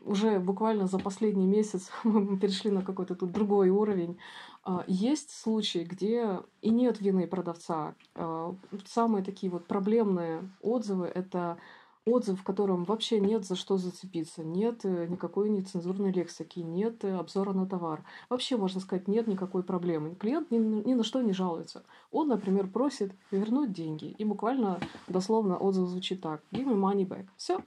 уже 0.00 0.40
буквально 0.40 0.86
за 0.86 0.98
последний 0.98 1.46
месяц 1.46 1.90
мы 2.04 2.38
перешли 2.38 2.70
на 2.70 2.80
какой-то 2.80 3.14
тут 3.14 3.32
другой 3.32 3.68
уровень. 3.68 4.16
А, 4.64 4.82
есть 4.86 5.30
случаи, 5.30 5.84
где 5.84 6.40
и 6.62 6.70
нет 6.70 7.02
вины 7.02 7.26
продавца. 7.26 7.96
А, 8.14 8.54
самые 8.86 9.24
такие 9.24 9.52
вот 9.52 9.66
проблемные 9.66 10.50
отзывы— 10.62 11.04
это 11.14 11.58
отзыв, 12.06 12.40
в 12.40 12.44
котором 12.44 12.84
вообще 12.84 13.20
нет 13.20 13.44
за 13.44 13.56
что 13.56 13.76
зацепиться, 13.76 14.44
нет 14.44 14.84
э, 14.84 15.06
никакой 15.08 15.50
нецензурной 15.50 16.12
лексики, 16.12 16.60
нет 16.60 17.04
э, 17.04 17.16
обзора 17.16 17.52
на 17.52 17.66
товар. 17.66 18.04
Вообще, 18.30 18.56
можно 18.56 18.80
сказать, 18.80 19.08
нет 19.08 19.26
никакой 19.26 19.64
проблемы. 19.64 20.14
Клиент 20.14 20.50
ни, 20.50 20.58
ни 20.58 20.94
на 20.94 21.02
что 21.02 21.20
не 21.20 21.32
жалуется. 21.32 21.82
Он, 22.12 22.28
например, 22.28 22.68
просит 22.68 23.12
вернуть 23.32 23.72
деньги. 23.72 24.14
И 24.18 24.24
буквально, 24.24 24.78
дословно, 25.08 25.58
отзыв 25.58 25.88
звучит 25.88 26.20
так. 26.20 26.42
Give 26.52 26.64
me 26.64 26.74
money 26.74 27.06
back. 27.06 27.26
Все. 27.36 27.60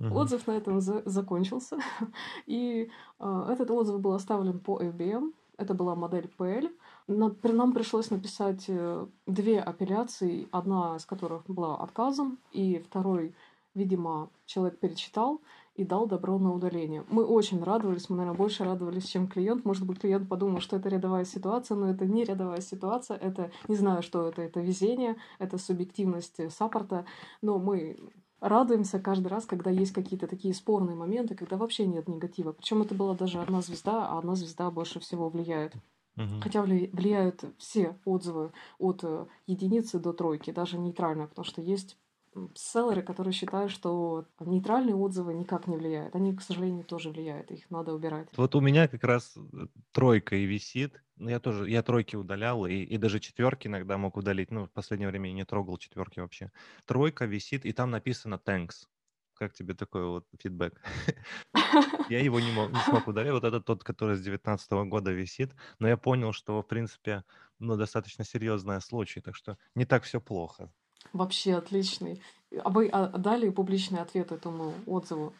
Uh-huh. 0.00 0.12
Отзыв 0.12 0.46
на 0.48 0.52
этом 0.52 0.80
за- 0.80 1.02
закончился. 1.04 1.78
И 2.46 2.90
э, 3.20 3.46
этот 3.48 3.70
отзыв 3.70 4.00
был 4.00 4.12
оставлен 4.12 4.58
по 4.58 4.82
FBM. 4.82 5.32
Это 5.56 5.72
была 5.72 5.94
модель 5.94 6.28
PL. 6.36 6.68
Нам 7.06 7.72
пришлось 7.72 8.10
написать 8.10 8.64
э, 8.66 9.06
две 9.26 9.60
апелляции, 9.60 10.48
одна 10.50 10.96
из 10.96 11.06
которых 11.06 11.46
была 11.46 11.76
отказом, 11.76 12.38
и 12.50 12.80
второй 12.80 13.34
Видимо, 13.74 14.30
человек 14.46 14.78
перечитал 14.78 15.40
и 15.74 15.84
дал 15.84 16.06
добро 16.06 16.38
на 16.38 16.54
удаление. 16.54 17.04
Мы 17.08 17.24
очень 17.24 17.62
радовались, 17.62 18.08
мы, 18.08 18.16
наверное, 18.16 18.38
больше 18.38 18.64
радовались, 18.64 19.06
чем 19.06 19.26
клиент. 19.26 19.64
Может 19.64 19.84
быть, 19.84 19.98
клиент 19.98 20.28
подумал, 20.28 20.60
что 20.60 20.76
это 20.76 20.88
рядовая 20.88 21.24
ситуация, 21.24 21.76
но 21.76 21.90
это 21.90 22.06
не 22.06 22.24
рядовая 22.24 22.60
ситуация, 22.60 23.16
это, 23.16 23.50
не 23.66 23.74
знаю, 23.74 24.02
что 24.02 24.28
это, 24.28 24.42
это 24.42 24.60
везение, 24.60 25.16
это 25.40 25.58
субъективность 25.58 26.52
саппорта, 26.52 27.04
но 27.42 27.58
мы 27.58 27.96
радуемся 28.40 29.00
каждый 29.00 29.28
раз, 29.28 29.46
когда 29.46 29.70
есть 29.70 29.92
какие-то 29.92 30.26
такие 30.26 30.54
спорные 30.54 30.94
моменты, 30.94 31.34
когда 31.34 31.56
вообще 31.56 31.86
нет 31.86 32.08
негатива. 32.08 32.52
Причем 32.52 32.82
это 32.82 32.94
была 32.94 33.14
даже 33.14 33.40
одна 33.40 33.62
звезда, 33.62 34.06
а 34.08 34.18
одна 34.18 34.34
звезда 34.34 34.70
больше 34.70 35.00
всего 35.00 35.28
влияет. 35.28 35.74
Угу. 36.16 36.40
Хотя 36.42 36.62
влияют 36.62 37.44
все 37.58 37.96
отзывы 38.04 38.52
от 38.78 39.00
э, 39.02 39.26
единицы 39.46 39.98
до 39.98 40.12
тройки, 40.12 40.52
даже 40.52 40.78
нейтрально, 40.78 41.26
потому 41.26 41.44
что 41.44 41.60
есть 41.60 41.96
селлеры, 42.54 43.02
которые 43.02 43.32
считают, 43.32 43.70
что 43.70 44.26
нейтральные 44.40 44.94
отзывы 44.94 45.34
никак 45.34 45.66
не 45.66 45.76
влияют. 45.76 46.14
Они, 46.14 46.34
к 46.34 46.42
сожалению, 46.42 46.84
тоже 46.84 47.10
влияют, 47.10 47.50
их 47.50 47.70
надо 47.70 47.94
убирать. 47.94 48.28
Вот 48.36 48.54
у 48.54 48.60
меня 48.60 48.88
как 48.88 49.04
раз 49.04 49.36
э, 49.36 49.66
тройка 49.92 50.36
и 50.36 50.44
висит. 50.44 51.02
Ну, 51.16 51.30
я 51.30 51.38
тоже, 51.38 51.70
я 51.70 51.82
тройки 51.82 52.16
удалял, 52.16 52.66
и, 52.66 52.74
и 52.74 52.98
даже 52.98 53.20
четверки 53.20 53.68
иногда 53.68 53.98
мог 53.98 54.16
удалить. 54.16 54.50
Ну, 54.50 54.66
в 54.66 54.70
последнее 54.70 55.08
время 55.08 55.28
я 55.30 55.34
не 55.34 55.44
трогал 55.44 55.78
четверки 55.78 56.20
вообще. 56.20 56.50
Тройка 56.86 57.24
висит, 57.24 57.64
и 57.64 57.72
там 57.72 57.90
написано 57.90 58.40
thanks. 58.44 58.86
Как 59.34 59.52
тебе 59.52 59.74
такой 59.74 60.06
вот 60.06 60.26
фидбэк? 60.38 60.80
Я 62.08 62.20
его 62.20 62.38
не, 62.38 62.52
мог, 62.52 62.70
не 62.70 62.78
смог 62.80 63.08
удалить. 63.08 63.32
Вот 63.32 63.42
это 63.42 63.60
тот, 63.60 63.82
который 63.82 64.16
с 64.16 64.22
19 64.22 64.70
года 64.88 65.10
висит. 65.10 65.52
Но 65.80 65.88
я 65.88 65.96
понял, 65.96 66.32
что, 66.32 66.62
в 66.62 66.66
принципе, 66.68 67.24
ну, 67.58 67.76
достаточно 67.76 68.24
серьезный 68.24 68.80
случай. 68.80 69.20
Так 69.20 69.34
что 69.34 69.58
не 69.74 69.86
так 69.86 70.04
все 70.04 70.20
плохо. 70.20 70.70
Вообще 71.14 71.54
отличный. 71.54 72.20
А 72.64 72.70
вы 72.70 72.88
а, 72.88 73.06
дали 73.06 73.48
публичный 73.48 74.00
ответ 74.00 74.32
этому 74.32 74.74
отзыву? 74.84 75.32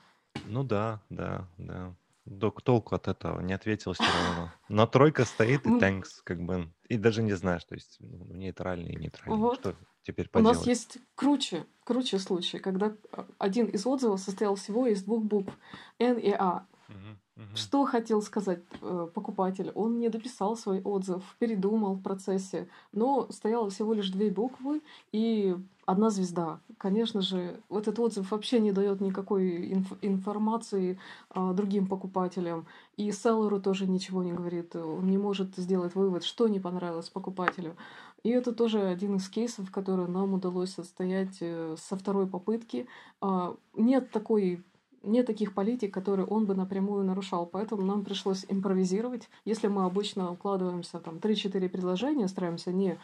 Ну 0.47 0.63
да, 0.63 1.03
да, 1.11 1.49
да. 1.59 1.95
Док 2.25 2.63
толку 2.63 2.95
от 2.95 3.09
этого 3.09 3.41
не 3.41 3.53
ответил 3.53 3.93
все 3.93 4.05
равно. 4.05 4.53
Но 4.69 4.87
тройка 4.87 5.25
стоит 5.25 5.67
и 5.67 5.69
ну 5.69 5.81
thanks, 5.81 6.23
как 6.23 6.41
бы. 6.41 6.73
И 6.89 6.97
даже 6.97 7.23
не 7.23 7.33
знаешь, 7.33 7.65
то 7.65 7.75
есть 7.75 7.97
ну, 7.99 8.33
нейтральный 8.35 8.93
и 8.93 8.97
нейтральный. 8.97 9.37
Вот. 9.37 9.59
Что 9.59 9.75
теперь 10.05 10.29
поделать? 10.29 10.57
У 10.57 10.59
нас 10.61 10.67
есть 10.67 10.99
круче, 11.17 11.67
круче 11.83 12.21
случай, 12.21 12.61
когда 12.61 12.97
а, 13.11 13.27
один 13.39 13.67
из 13.67 13.85
отзывов 13.85 14.21
состоял 14.21 14.55
всего 14.55 14.87
из 14.87 15.03
двух 15.03 15.25
букв 15.25 15.53
N 15.99 16.19
и 16.19 16.31
А. 16.31 16.67
Угу. 16.89 17.19
Угу. 17.37 17.57
Что 17.57 17.85
хотел 17.85 18.23
сказать 18.23 18.61
э, 18.81 19.09
покупатель? 19.13 19.73
Он 19.75 19.99
не 19.99 20.09
дописал 20.09 20.57
свой 20.57 20.81
отзыв, 20.83 21.23
передумал 21.39 21.95
в 21.95 22.03
процессе, 22.03 22.69
но 22.93 23.27
стояло 23.31 23.71
всего 23.71 23.93
лишь 23.93 24.11
две 24.11 24.31
буквы 24.31 24.83
и 25.11 25.57
одна 25.85 26.11
звезда. 26.11 26.61
Конечно 26.79 27.23
же, 27.23 27.61
этот 27.71 27.99
отзыв 27.99 28.31
вообще 28.31 28.61
не 28.61 28.71
дает 28.71 29.01
никакой 29.01 29.73
инф- 29.73 29.99
информации 30.03 30.99
э, 31.35 31.53
другим 31.55 31.89
покупателям, 31.89 32.67
и 32.97 33.11
селлеру 33.11 33.61
тоже 33.61 33.89
ничего 33.89 34.23
не 34.23 34.33
говорит. 34.33 34.77
Он 34.77 35.07
не 35.07 35.19
может 35.19 35.57
сделать 35.57 35.97
вывод, 35.97 36.23
что 36.23 36.47
не 36.47 36.61
понравилось 36.61 37.09
покупателю. 37.09 37.75
И 38.23 38.31
это 38.31 38.53
тоже 38.53 38.81
один 38.81 39.17
из 39.17 39.29
кейсов, 39.29 39.71
который 39.71 40.09
нам 40.09 40.35
удалось 40.35 40.79
отстоять 40.79 41.39
э, 41.41 41.75
со 41.79 41.97
второй 41.97 42.29
попытки. 42.29 42.87
Э, 43.21 43.55
нет 43.75 44.13
такой 44.13 44.63
нет 45.05 45.27
таких 45.27 45.55
политик, 45.55 45.93
которые 45.93 46.27
он 46.27 46.47
бы 46.47 46.55
напрямую 46.55 47.05
нарушал. 47.05 47.47
Поэтому 47.47 47.83
нам 47.83 48.05
пришлось 48.05 48.45
импровизировать. 48.49 49.29
Если 49.45 49.69
мы 49.69 49.85
обычно 49.85 50.33
укладываемся 50.33 50.99
там 50.99 51.17
3-4 51.17 51.69
предложения, 51.69 52.29
стараемся 52.29 52.73
не 52.73 52.99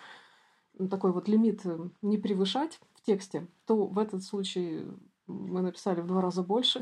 такой 0.91 1.13
вот 1.13 1.29
лимит 1.29 1.61
э, 1.65 1.79
не 2.03 2.17
превышать 2.17 2.81
в 2.95 3.03
тексте, 3.03 3.47
то 3.67 3.87
в 3.87 3.99
этот 3.99 4.23
случай 4.23 4.87
мы 5.27 5.63
написали 5.63 6.01
в 6.01 6.07
два 6.07 6.21
раза 6.21 6.43
больше, 6.43 6.81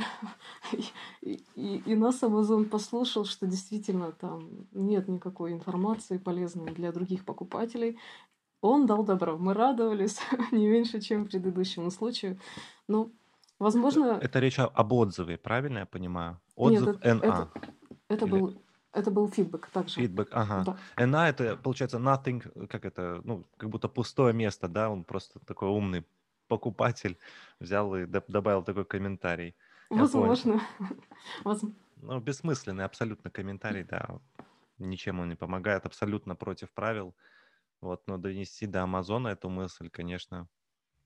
и, 1.22 1.42
и, 1.54 1.83
и 1.85 1.94
нас 1.94 2.22
Amazon 2.22 2.64
послушал, 2.64 3.24
что 3.24 3.46
действительно 3.46 4.12
там 4.12 4.66
нет 4.72 5.09
никакой 5.09 5.52
информации 5.52 6.18
полезной 6.18 6.72
для 6.72 6.92
других 6.92 7.24
покупателей. 7.24 7.98
Он 8.61 8.87
дал 8.87 9.04
добро. 9.04 9.38
Мы 9.38 9.54
радовались 9.54 10.18
не 10.52 10.66
меньше, 10.66 11.00
чем 11.00 11.26
предыдущему 11.26 11.90
случаю. 11.90 12.38
Но 12.88 13.11
Возможно... 13.59 14.16
Это, 14.16 14.25
это 14.25 14.38
речь 14.38 14.59
об 14.59 14.92
отзыве, 14.92 15.37
правильно 15.37 15.79
я 15.79 15.87
понимаю? 15.87 16.40
Отзыв 16.55 16.87
Нет, 16.87 16.97
это, 17.03 17.09
NA. 17.09 17.18
Это, 17.18 17.51
это 18.09 18.25
Или... 18.27 18.33
был 18.33 18.62
это 18.92 19.11
был 19.11 19.29
фидбэк 19.31 19.68
также. 19.71 20.01
Фидбэк, 20.01 20.29
ага. 20.33 20.64
Да. 20.64 21.05
NA 21.05 21.29
это, 21.29 21.57
получается, 21.57 21.99
nothing, 21.99 22.66
как 22.66 22.85
это, 22.85 23.21
ну, 23.25 23.44
как 23.57 23.68
будто 23.68 23.88
пустое 23.88 24.33
место, 24.33 24.66
да? 24.68 24.90
Он 24.90 25.05
просто 25.05 25.38
такой 25.40 25.68
умный 25.68 26.05
покупатель 26.49 27.18
взял 27.61 27.94
и 27.94 28.07
добавил 28.07 28.62
такой 28.62 28.85
комментарий. 28.85 29.55
Возможно. 29.90 30.61
Ну, 32.01 32.21
бессмысленный 32.21 32.85
абсолютно 32.85 33.29
комментарий, 33.29 33.83
да. 33.83 34.21
Ничем 34.79 35.18
он 35.18 35.29
не 35.31 35.35
помогает, 35.35 35.85
абсолютно 35.85 36.37
против 36.37 36.71
правил. 36.71 37.12
Вот, 37.81 38.07
но 38.07 38.18
донести 38.18 38.66
до 38.66 38.85
Амазона 38.85 39.29
эту 39.29 39.49
мысль, 39.49 39.90
конечно, 39.90 40.47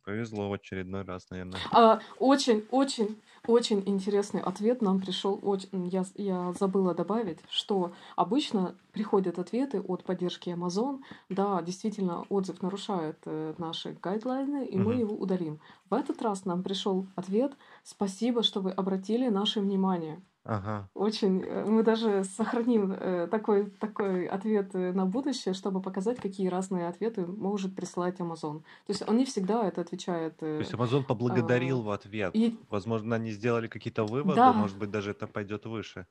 Повезло 0.04 0.48
в 0.48 0.52
очередной 0.52 1.02
раз, 1.02 1.30
наверное. 1.30 1.60
А, 1.70 2.00
очень, 2.18 2.64
очень, 2.70 3.20
очень 3.46 3.82
интересный 3.86 4.40
ответ 4.40 4.82
нам 4.82 5.00
пришел. 5.00 5.38
Очень, 5.42 5.88
я, 5.88 6.04
я 6.16 6.52
забыла 6.58 6.92
добавить, 6.92 7.38
что 7.48 7.92
обычно 8.16 8.74
приходят 8.92 9.38
ответы 9.38 9.80
от 9.80 10.02
поддержки 10.02 10.50
Amazon. 10.50 11.00
Да, 11.28 11.62
действительно, 11.62 12.22
отзыв 12.30 12.62
нарушает 12.62 13.18
э, 13.26 13.54
наши 13.58 13.96
гайдлайны, 14.02 14.66
и 14.66 14.76
угу. 14.76 14.88
мы 14.88 14.94
его 14.96 15.14
удалим. 15.14 15.60
В 15.88 15.94
этот 15.94 16.20
раз 16.20 16.44
нам 16.44 16.64
пришел 16.64 17.06
ответ: 17.14 17.52
спасибо, 17.84 18.42
что 18.42 18.60
вы 18.60 18.72
обратили 18.72 19.28
наше 19.28 19.60
внимание. 19.60 20.20
Ага. 20.44 20.88
Очень. 20.94 21.42
э, 21.42 21.64
Мы 21.64 21.82
даже 21.84 22.24
сохраним 22.24 22.92
э, 22.92 23.28
такой, 23.28 23.70
такой 23.70 24.26
ответ 24.26 24.74
э, 24.74 24.92
на 24.92 25.06
будущее, 25.06 25.54
чтобы 25.54 25.80
показать, 25.80 26.18
какие 26.18 26.48
разные 26.48 26.88
ответы 26.88 27.24
может 27.26 27.76
присылать 27.76 28.18
Amazon. 28.18 28.60
То 28.86 28.90
есть 28.90 29.08
он 29.08 29.18
не 29.18 29.24
всегда 29.24 29.64
это 29.66 29.82
отвечает. 29.82 30.36
То 30.38 30.46
есть 30.58 30.72
Amazon 30.72 31.04
поблагодарил 31.04 31.80
а, 31.80 31.82
в 31.82 31.90
ответ. 31.90 32.34
И 32.34 32.58
Возможно, 32.70 33.16
они 33.16 33.30
сделали 33.30 33.68
какие-то 33.68 34.04
выводы, 34.04 34.36
да, 34.36 34.52
может 34.52 34.78
быть, 34.78 34.90
даже 34.90 35.12
это 35.12 35.28
пойдет 35.28 35.64
выше. 35.64 36.06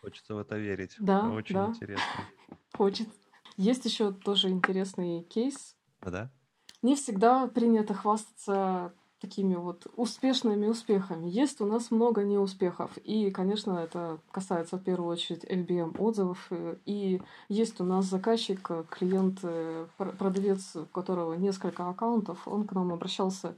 Хочется 0.00 0.34
в 0.34 0.38
это 0.38 0.56
верить. 0.58 0.96
да, 0.98 1.28
Очень 1.30 1.54
да, 1.54 1.66
интересно. 1.66 2.04
хочет. 2.76 3.08
Есть 3.56 3.84
еще 3.84 4.12
тоже 4.12 4.48
интересный 4.50 5.22
кейс. 5.22 5.76
Да? 6.02 6.30
Не 6.82 6.96
всегда 6.96 7.46
принято 7.46 7.94
хвастаться 7.94 8.92
такими 9.24 9.54
вот 9.54 9.86
успешными 9.96 10.66
успехами. 10.66 11.26
Есть 11.28 11.60
у 11.60 11.66
нас 11.66 11.90
много 11.90 12.22
неуспехов. 12.24 12.90
И, 13.04 13.30
конечно, 13.30 13.72
это 13.78 14.18
касается 14.30 14.76
в 14.76 14.82
первую 14.84 15.10
очередь 15.10 15.44
LBM 15.44 15.96
отзывов. 15.98 16.46
Э, 16.50 16.76
И 16.86 17.20
есть 17.48 17.80
у 17.80 17.84
нас 17.84 18.04
заказчик, 18.06 18.60
э, 18.70 18.84
клиент, 18.90 19.38
э, 19.42 19.86
пр- 19.98 20.14
продавец, 20.16 20.76
у 20.76 20.84
которого 20.86 21.34
несколько 21.34 21.88
аккаунтов. 21.88 22.46
Он 22.46 22.66
к 22.66 22.72
нам 22.72 22.92
обращался 22.92 23.56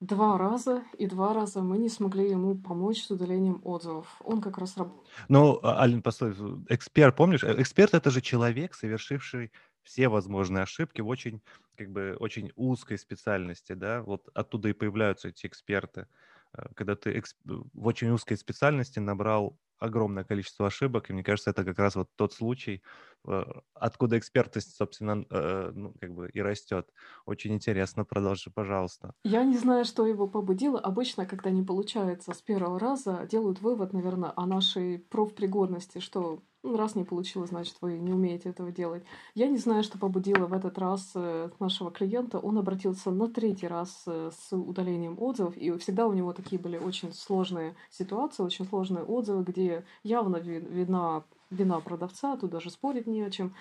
два 0.00 0.36
раза, 0.38 0.82
и 0.98 1.06
два 1.06 1.32
раза 1.32 1.62
мы 1.62 1.78
не 1.78 1.88
смогли 1.88 2.28
ему 2.30 2.54
помочь 2.54 3.02
с 3.06 3.10
удалением 3.10 3.60
отзывов. 3.64 4.06
Он 4.24 4.40
как 4.42 4.58
раз 4.58 4.76
раб- 4.76 4.92
Ну, 5.28 5.58
а, 5.62 5.80
Ален, 5.80 6.02
постой, 6.02 6.34
эксперт, 6.68 7.16
помнишь? 7.16 7.44
Эксперт 7.44 7.94
это 7.94 8.10
же 8.10 8.20
человек, 8.20 8.74
совершивший 8.74 9.50
все 9.86 10.08
возможные 10.08 10.64
ошибки 10.64 11.00
в 11.00 11.08
очень, 11.08 11.42
как 11.76 11.90
бы, 11.90 12.16
очень 12.20 12.52
узкой 12.56 12.98
специальности, 12.98 13.72
да? 13.74 14.02
Вот 14.02 14.28
оттуда 14.34 14.68
и 14.70 14.72
появляются 14.74 15.28
эти 15.28 15.46
эксперты. 15.46 16.08
Э, 16.56 16.66
Когда 16.74 16.96
ты 16.96 17.10
экс- 17.12 17.36
в 17.44 17.86
очень 17.86 18.10
узкой 18.10 18.36
специальности 18.36 18.98
набрал 18.98 19.58
огромное 19.78 20.24
количество 20.24 20.66
ошибок, 20.66 21.10
и 21.10 21.12
мне 21.12 21.22
кажется, 21.24 21.50
это 21.50 21.64
как 21.64 21.78
раз 21.78 21.96
вот 21.96 22.10
тот 22.16 22.32
случай, 22.32 22.82
э, 23.28 23.44
откуда 23.74 24.18
экспертность, 24.18 24.74
собственно, 24.76 25.24
э, 25.30 25.70
ну, 25.74 25.94
как 26.00 26.12
бы 26.14 26.30
и 26.30 26.40
растет. 26.40 26.90
Очень 27.26 27.54
интересно, 27.54 28.04
продолжи, 28.04 28.50
пожалуйста. 28.50 29.14
Я 29.24 29.44
не 29.44 29.58
знаю, 29.58 29.84
что 29.84 30.06
его 30.06 30.28
побудило. 30.28 30.78
Обычно, 30.78 31.26
когда 31.26 31.50
не 31.50 31.62
получается 31.62 32.32
с 32.32 32.42
первого 32.42 32.78
раза, 32.78 33.26
делают 33.28 33.60
вывод, 33.60 33.92
наверное, 33.92 34.32
о 34.36 34.46
нашей 34.46 34.98
профпригодности, 35.00 35.98
что 35.98 36.44
ну, 36.66 36.76
раз 36.76 36.94
не 36.96 37.04
получилось, 37.04 37.50
значит, 37.50 37.76
вы 37.80 37.98
не 37.98 38.12
умеете 38.12 38.48
этого 38.50 38.70
делать. 38.72 39.04
Я 39.34 39.46
не 39.48 39.56
знаю, 39.58 39.82
что 39.82 39.98
побудило 39.98 40.46
в 40.46 40.52
этот 40.52 40.78
раз 40.78 41.12
э, 41.14 41.50
нашего 41.60 41.90
клиента. 41.90 42.38
Он 42.38 42.58
обратился 42.58 43.10
на 43.10 43.28
третий 43.28 43.68
раз 43.68 44.02
э, 44.06 44.30
с 44.36 44.56
удалением 44.56 45.16
отзывов, 45.18 45.56
и 45.56 45.70
всегда 45.78 46.06
у 46.06 46.12
него 46.12 46.32
такие 46.32 46.60
были 46.60 46.78
очень 46.78 47.12
сложные 47.12 47.74
ситуации, 47.90 48.42
очень 48.42 48.66
сложные 48.66 49.04
отзывы, 49.04 49.44
где 49.44 49.84
явно 50.02 50.36
ви- 50.36 50.58
видна 50.60 51.24
вина 51.50 51.80
продавца, 51.80 52.36
тут 52.36 52.50
даже 52.50 52.70
спорить 52.70 53.06
не 53.06 53.22
о 53.22 53.30
чем. 53.30 53.52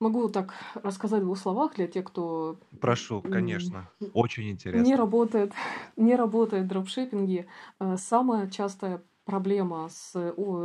Могу 0.00 0.28
так 0.28 0.54
рассказать 0.74 1.22
в 1.22 1.24
двух 1.24 1.38
словах 1.38 1.74
для 1.74 1.88
тех, 1.88 2.04
кто 2.04 2.56
Прошу, 2.80 3.20
конечно. 3.20 3.90
Очень 4.14 4.44
не 4.44 4.50
интересно. 4.52 4.96
работает, 4.96 5.52
не 5.96 6.14
работает 6.14 6.64
в 6.64 6.68
дропшиппинге. 6.68 7.48
Э, 7.80 7.96
Самая 7.96 8.48
частая 8.48 9.02
проблема 9.28 9.90
с, 9.90 10.14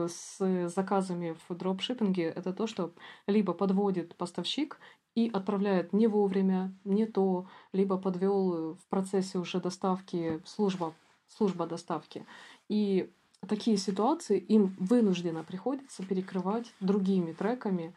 с 0.08 0.70
заказами 0.70 1.36
в 1.50 1.54
дропшиппинге 1.54 2.24
это 2.30 2.54
то, 2.54 2.66
что 2.66 2.94
либо 3.28 3.54
подводит 3.54 4.16
поставщик 4.16 4.80
и 5.16 5.30
отправляет 5.34 5.92
не 5.92 6.08
вовремя, 6.08 6.74
не 6.86 7.06
то, 7.06 7.46
либо 7.74 7.98
подвел 7.98 8.76
в 8.76 8.86
процессе 8.90 9.38
уже 9.38 9.60
доставки 9.60 10.42
служба, 10.46 10.94
служба 11.28 11.68
доставки. 11.68 12.26
И 12.70 13.12
такие 13.50 13.76
ситуации 13.76 14.40
им 14.40 14.74
вынужденно 14.80 15.44
приходится 15.44 16.02
перекрывать 16.02 16.74
другими 16.80 17.34
треками, 17.34 17.94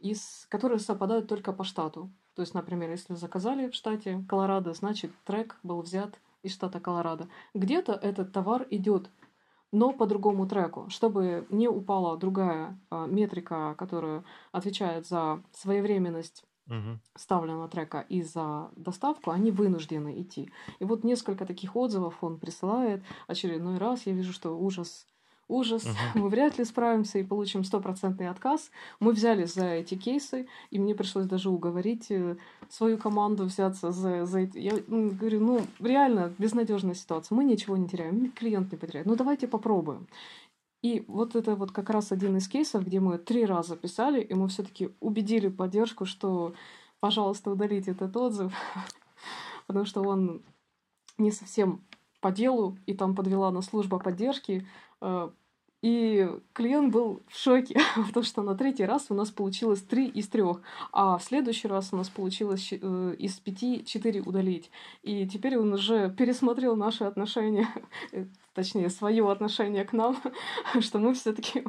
из, 0.00 0.46
которые 0.48 0.78
совпадают 0.78 1.28
только 1.28 1.52
по 1.52 1.62
штату. 1.64 2.10
То 2.34 2.40
есть, 2.40 2.54
например, 2.54 2.88
если 2.90 3.16
заказали 3.16 3.68
в 3.68 3.74
штате 3.74 4.24
Колорадо, 4.26 4.72
значит 4.72 5.10
трек 5.26 5.58
был 5.62 5.82
взят 5.82 6.18
из 6.42 6.54
штата 6.54 6.80
Колорадо. 6.80 7.28
Где-то 7.52 7.92
этот 7.92 8.32
товар 8.32 8.66
идет, 8.70 9.10
но 9.72 9.92
по 9.92 10.06
другому 10.06 10.46
треку, 10.46 10.88
чтобы 10.90 11.46
не 11.50 11.68
упала 11.68 12.16
другая 12.16 12.78
а, 12.90 13.06
метрика, 13.06 13.74
которая 13.78 14.24
отвечает 14.52 15.06
за 15.06 15.42
своевременность 15.52 16.44
Мгм. 16.66 17.00
ставленного 17.16 17.68
трека 17.68 18.00
и 18.08 18.22
за 18.22 18.70
доставку, 18.76 19.30
они 19.30 19.50
вынуждены 19.50 20.20
идти. 20.22 20.50
И 20.78 20.84
вот 20.84 21.04
несколько 21.04 21.46
таких 21.46 21.76
отзывов 21.76 22.22
он 22.24 22.38
присылает. 22.40 23.02
Очередной 23.26 23.78
раз 23.78 24.06
я 24.06 24.12
вижу, 24.12 24.32
что 24.32 24.58
ужас, 24.58 25.06
ужас, 25.52 25.84
Мгм. 25.84 26.22
мы 26.22 26.28
вряд 26.28 26.58
ли 26.58 26.64
справимся 26.64 27.18
и 27.18 27.22
получим 27.22 27.64
стопроцентный 27.64 28.28
отказ. 28.28 28.70
Мы 29.00 29.12
взялись 29.12 29.54
за 29.54 29.66
эти 29.66 29.94
кейсы, 29.94 30.46
и 30.70 30.78
мне 30.78 30.94
пришлось 30.94 31.26
даже 31.26 31.50
уговорить 31.50 32.10
э, 32.10 32.36
свою 32.68 32.98
команду 32.98 33.44
взяться 33.44 33.92
за, 33.92 34.26
за 34.26 34.40
эти. 34.40 34.58
Я 34.58 34.72
говорю, 34.88 35.40
ну, 35.40 35.60
реально 35.80 36.32
безнадежная 36.38 36.94
ситуация, 36.94 37.36
мы 37.36 37.44
ничего 37.44 37.76
не 37.76 37.88
теряем, 37.88 38.30
клиент 38.32 38.72
не 38.72 38.78
потеряет. 38.78 39.06
Ну, 39.06 39.16
давайте 39.16 39.46
попробуем. 39.46 40.06
И 40.82 41.04
вот 41.06 41.36
это 41.36 41.54
вот 41.54 41.70
как 41.70 41.90
раз 41.90 42.10
один 42.12 42.36
из 42.36 42.48
кейсов, 42.48 42.84
где 42.84 42.98
мы 42.98 43.18
три 43.18 43.44
раза 43.46 43.76
писали, 43.76 44.20
и 44.20 44.34
мы 44.34 44.48
все-таки 44.48 44.90
убедили 45.00 45.48
поддержку, 45.48 46.06
что, 46.06 46.54
пожалуйста, 47.00 47.50
удалите 47.52 47.92
этот 47.92 48.16
отзыв, 48.16 48.52
потому 49.66 49.84
что 49.84 50.02
он 50.02 50.42
не 51.18 51.30
совсем 51.30 51.80
по 52.20 52.30
делу, 52.32 52.76
и 52.86 52.94
там 52.94 53.14
подвела 53.14 53.50
на 53.50 53.62
служба 53.62 53.98
поддержки. 53.98 54.66
И 55.82 56.30
клиент 56.52 56.92
был 56.92 57.22
в 57.28 57.36
шоке, 57.36 57.80
потому 58.06 58.24
что 58.24 58.42
на 58.42 58.54
третий 58.54 58.84
раз 58.84 59.06
у 59.10 59.14
нас 59.14 59.32
получилось 59.32 59.82
три 59.82 60.06
из 60.06 60.28
трех, 60.28 60.60
а 60.92 61.18
в 61.18 61.24
следующий 61.24 61.66
раз 61.66 61.92
у 61.92 61.96
нас 61.96 62.08
получилось 62.08 62.72
э, 62.72 63.14
из 63.18 63.34
пяти 63.40 63.84
четыре 63.84 64.20
удалить. 64.20 64.70
И 65.02 65.26
теперь 65.26 65.58
он 65.58 65.72
уже 65.72 66.08
пересмотрел 66.10 66.76
наши 66.76 67.02
отношения, 67.02 67.66
э, 68.12 68.26
точнее, 68.54 68.90
свое 68.90 69.28
отношение 69.28 69.84
к 69.84 69.92
нам, 69.92 70.16
что 70.80 71.00
мы 71.00 71.14
все-таки 71.14 71.64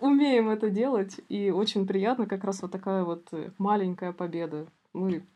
умеем 0.00 0.50
это 0.50 0.68
делать, 0.68 1.18
и 1.30 1.50
очень 1.50 1.86
приятно 1.86 2.26
как 2.26 2.44
раз 2.44 2.60
вот 2.60 2.72
такая 2.72 3.04
вот 3.04 3.28
э, 3.32 3.52
маленькая 3.56 4.12
победа. 4.12 4.66
Мы 4.92 5.26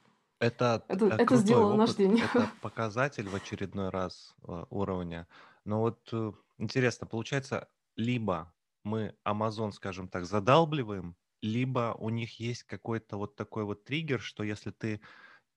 Это, 0.40 0.84
это, 0.88 1.06
это 1.06 1.16
крутой 1.24 1.38
сделало 1.38 1.74
наш 1.74 1.90
опыт, 1.90 1.98
день. 1.98 2.20
это 2.20 2.50
показатель 2.60 3.30
в 3.30 3.34
очередной 3.34 3.88
раз 3.88 4.34
уровня. 4.68 5.26
Но 5.64 5.80
вот 5.80 6.12
интересно, 6.58 7.06
получается, 7.06 7.68
либо 7.96 8.52
мы 8.84 9.16
Amazon, 9.26 9.72
скажем 9.72 10.08
так, 10.08 10.24
задалбливаем, 10.26 11.16
либо 11.42 11.94
у 11.98 12.10
них 12.10 12.40
есть 12.40 12.64
какой-то 12.64 13.16
вот 13.18 13.36
такой 13.36 13.64
вот 13.64 13.84
триггер, 13.84 14.20
что 14.20 14.42
если 14.44 14.70
ты, 14.70 15.00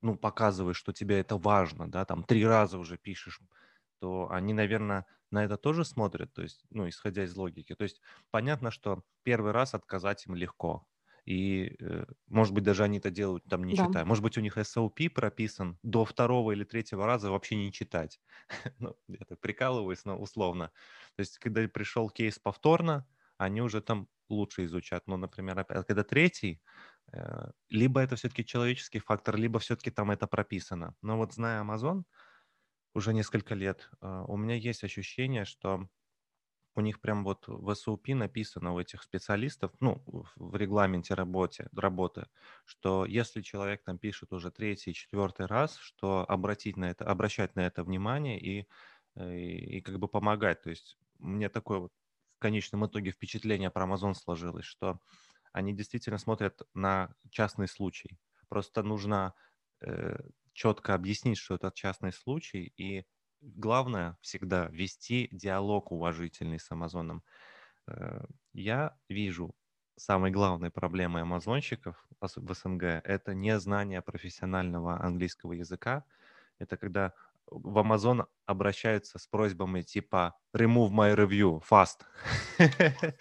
ну, 0.01 0.17
показываешь, 0.17 0.77
что 0.77 0.93
тебе 0.93 1.19
это 1.19 1.37
важно, 1.37 1.89
да, 1.91 2.05
там 2.05 2.23
три 2.23 2.45
раза 2.45 2.79
уже 2.79 2.97
пишешь, 2.97 3.41
то 3.99 4.29
они, 4.31 4.53
наверное, 4.53 5.05
на 5.31 5.43
это 5.45 5.57
тоже 5.57 5.85
смотрят, 5.85 6.33
то 6.33 6.41
есть, 6.43 6.65
ну, 6.69 6.87
исходя 6.89 7.23
из 7.23 7.35
логики. 7.35 7.75
То 7.75 7.83
есть 7.83 8.01
понятно, 8.31 8.71
что 8.71 9.03
первый 9.23 9.51
раз 9.51 9.73
отказать 9.73 10.25
им 10.27 10.35
легко, 10.35 10.87
и, 11.27 11.75
э, 11.81 12.05
может 12.27 12.53
быть, 12.53 12.63
даже 12.63 12.83
они 12.83 12.99
это 12.99 13.11
делают 13.11 13.43
там 13.47 13.65
не 13.65 13.75
Да. 13.75 13.75
читая. 13.75 14.05
Может 14.05 14.23
быть, 14.23 14.37
у 14.37 14.41
них 14.41 14.57
SOP 14.57 15.09
прописан 15.09 15.77
до 15.83 16.05
второго 16.05 16.53
или 16.53 16.63
третьего 16.63 17.05
раза 17.05 17.31
вообще 17.31 17.55
не 17.57 17.71
читать. 17.73 18.21
ну, 18.79 18.95
я 19.07 19.25
так 19.27 19.39
прикалываюсь, 19.41 20.05
но 20.05 20.17
условно. 20.17 20.71
То 21.15 21.21
есть, 21.21 21.37
когда 21.39 21.67
пришел 21.67 22.09
кейс 22.09 22.39
повторно, 22.39 23.07
они 23.37 23.61
уже 23.61 23.81
там 23.81 24.07
лучше 24.29 24.65
изучат. 24.65 25.03
Ну, 25.07 25.17
например, 25.17 25.59
опять, 25.59 25.85
когда 25.87 26.03
третий, 26.03 26.61
э, 27.13 27.51
либо 27.69 28.01
это 28.01 28.15
все-таки 28.15 28.45
человеческий 28.45 28.99
фактор, 28.99 29.35
либо 29.37 29.59
все-таки 29.59 29.91
там 29.91 30.11
это 30.11 30.27
прописано. 30.27 30.95
Но 31.01 31.17
вот 31.17 31.33
зная 31.33 31.61
Amazon 31.63 32.03
уже 32.93 33.13
несколько 33.13 33.55
лет, 33.55 33.89
э, 34.01 34.23
у 34.27 34.37
меня 34.37 34.55
есть 34.55 34.83
ощущение, 34.83 35.45
что 35.45 35.89
у 36.77 36.81
них 36.81 37.01
прям 37.01 37.23
вот 37.23 37.47
в 37.47 37.69
SOP 37.69 38.13
написано 38.15 38.73
у 38.73 38.79
этих 38.79 39.03
специалистов, 39.03 39.71
ну, 39.79 40.03
в 40.35 40.55
регламенте 40.55 41.13
работе, 41.15 41.67
работы, 41.75 42.27
что 42.65 43.05
если 43.05 43.41
человек 43.41 43.83
там 43.83 43.97
пишет 43.97 44.31
уже 44.33 44.51
третий, 44.51 44.93
четвертый 44.93 45.47
раз, 45.47 45.77
что 45.77 46.25
обратить 46.29 46.77
на 46.77 46.89
это, 46.89 47.05
обращать 47.05 47.55
на 47.55 47.61
это 47.61 47.83
внимание 47.83 48.39
и, 48.39 48.67
и, 49.15 49.77
и 49.77 49.81
как 49.81 49.99
бы 49.99 50.07
помогать. 50.07 50.61
То 50.61 50.69
есть 50.69 50.97
мне 51.19 51.49
такое 51.49 51.79
вот 51.79 51.93
в 52.35 52.39
конечном 52.39 52.85
итоге 52.85 53.11
впечатление 53.11 53.71
про 53.71 53.85
Amazon 53.85 54.13
сложилось, 54.13 54.65
что 54.65 54.99
они 55.53 55.73
действительно 55.73 56.19
смотрят 56.19 56.61
на 56.75 57.15
частный 57.31 57.67
случай. 57.67 58.19
Просто 58.47 58.83
нужно 58.83 59.33
э, 59.81 60.17
четко 60.53 60.93
объяснить, 60.93 61.39
что 61.39 61.55
это 61.55 61.71
частный 61.73 62.13
случай, 62.13 62.71
и 62.77 63.05
главное 63.55 64.17
всегда 64.21 64.67
вести 64.67 65.29
диалог 65.31 65.91
уважительный 65.91 66.59
с 66.59 66.71
Амазоном. 66.71 67.23
Э, 67.87 68.25
Я 68.53 68.97
вижу 69.09 69.55
самой 69.95 70.31
главной 70.31 70.69
проблемой 70.71 71.23
амазонщиков 71.23 72.07
в 72.21 72.53
СНГ– 72.53 73.01
это 73.03 73.33
незнание 73.33 74.01
профессионального 74.01 75.01
английского 75.03 75.53
языка. 75.53 76.05
Это 76.59 76.77
когда 76.77 77.13
в 77.47 77.77
Amazon 77.79 78.27
обращаются 78.45 79.19
с 79.19 79.27
просьбами 79.27 79.81
типа 79.81 80.35
remove 80.55 80.91
my 80.91 81.15
review 81.15 81.61
fast. 81.69 82.01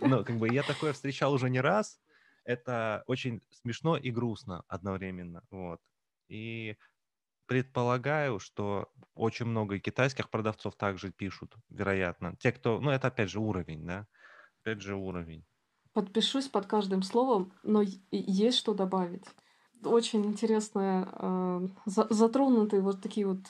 Ну, 0.00 0.24
как 0.24 0.36
бы 0.36 0.48
я 0.52 0.62
такое 0.62 0.92
встречал 0.92 1.32
уже 1.32 1.50
не 1.50 1.60
раз. 1.60 2.00
Это 2.44 3.02
очень 3.06 3.42
смешно 3.50 3.96
и 3.96 4.10
грустно 4.10 4.64
одновременно. 4.68 5.42
Вот. 5.50 5.80
И 6.28 6.76
предполагаю, 7.48 8.38
что 8.38 8.88
очень 9.14 9.46
много 9.46 9.80
китайских 9.80 10.30
продавцов 10.30 10.76
также 10.76 11.10
пишут, 11.10 11.56
вероятно. 11.70 12.36
Те, 12.38 12.52
кто... 12.52 12.78
Ну, 12.78 12.90
это 12.90 13.08
опять 13.08 13.30
же 13.30 13.40
уровень, 13.40 13.84
да? 13.84 14.06
Опять 14.60 14.82
же 14.82 14.94
уровень. 14.94 15.44
Подпишусь 15.94 16.46
под 16.46 16.66
каждым 16.66 17.02
словом, 17.02 17.52
но 17.64 17.82
есть 18.12 18.58
что 18.58 18.74
добавить. 18.74 19.24
Очень 19.82 20.26
интересно 20.26 21.08
э, 21.12 21.68
затронуты 21.86 22.80
вот 22.80 23.00
такие 23.00 23.26
вот 23.26 23.40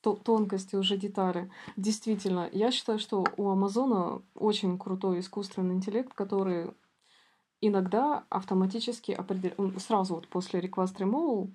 тонкости, 0.00 0.74
уже 0.74 0.96
детали. 0.96 1.50
Действительно, 1.76 2.48
я 2.52 2.72
считаю, 2.72 2.98
что 2.98 3.24
у 3.36 3.50
Амазона 3.50 4.22
очень 4.34 4.78
крутой 4.78 5.20
искусственный 5.20 5.74
интеллект, 5.74 6.12
который 6.14 6.72
иногда 7.60 8.24
автоматически 8.28 9.12
определяет, 9.12 9.80
сразу 9.80 10.16
вот 10.16 10.28
после 10.28 10.60
request 10.60 10.96
removal 10.96 11.52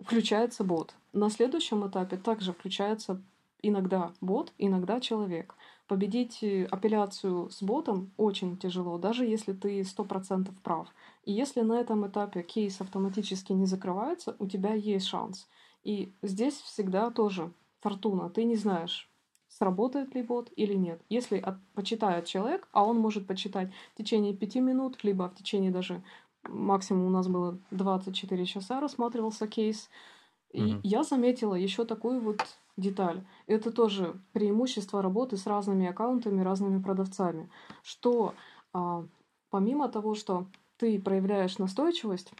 включается 0.00 0.64
бот. 0.64 0.94
На 1.12 1.30
следующем 1.30 1.86
этапе 1.88 2.16
также 2.16 2.52
включается 2.52 3.22
иногда 3.62 4.12
бот, 4.20 4.52
иногда 4.58 5.00
человек. 5.00 5.54
Победить 5.86 6.42
э, 6.42 6.66
апелляцию 6.66 7.50
с 7.50 7.62
ботом 7.62 8.12
очень 8.16 8.56
тяжело, 8.58 8.98
даже 8.98 9.24
если 9.24 9.52
ты 9.52 9.80
100% 9.80 10.52
прав. 10.62 10.88
И 11.24 11.32
если 11.32 11.62
на 11.62 11.80
этом 11.80 12.06
этапе 12.06 12.42
кейс 12.42 12.80
автоматически 12.80 13.52
не 13.52 13.66
закрывается, 13.66 14.36
у 14.38 14.46
тебя 14.46 14.74
есть 14.74 15.06
шанс. 15.06 15.48
И 15.84 16.12
здесь 16.22 16.54
всегда 16.54 17.10
тоже 17.10 17.52
фортуна. 17.80 18.28
Ты 18.28 18.44
не 18.44 18.56
знаешь, 18.56 19.10
сработает 19.48 20.14
ли 20.14 20.22
бот 20.22 20.50
или 20.56 20.74
нет. 20.74 21.00
Если 21.08 21.38
от, 21.38 21.56
почитает 21.74 22.26
человек, 22.26 22.68
а 22.72 22.84
он 22.84 22.98
может 22.98 23.26
почитать 23.26 23.72
в 23.94 23.98
течение 23.98 24.34
пяти 24.34 24.60
минут, 24.60 25.02
либо 25.02 25.28
в 25.28 25.34
течение 25.34 25.70
даже 25.70 26.02
максимум 26.48 27.06
у 27.06 27.10
нас 27.10 27.28
было 27.28 27.58
24 27.70 28.46
часа 28.46 28.80
рассматривался 28.80 29.46
кейс. 29.46 29.88
И 30.50 30.62
mm-hmm. 30.62 30.80
я 30.82 31.02
заметила 31.02 31.54
еще 31.54 31.84
такую 31.84 32.20
вот 32.20 32.40
деталь. 32.76 33.24
Это 33.46 33.70
тоже 33.70 34.20
преимущество 34.32 35.02
работы 35.02 35.36
с 35.36 35.46
разными 35.46 35.86
аккаунтами, 35.86 36.42
разными 36.42 36.82
продавцами. 36.82 37.50
Что 37.82 38.34
а, 38.72 39.04
помимо 39.50 39.88
того, 39.88 40.14
что 40.14 40.46
ты 40.76 41.00
проявляешь 41.00 41.58
настойчивость, 41.58 42.32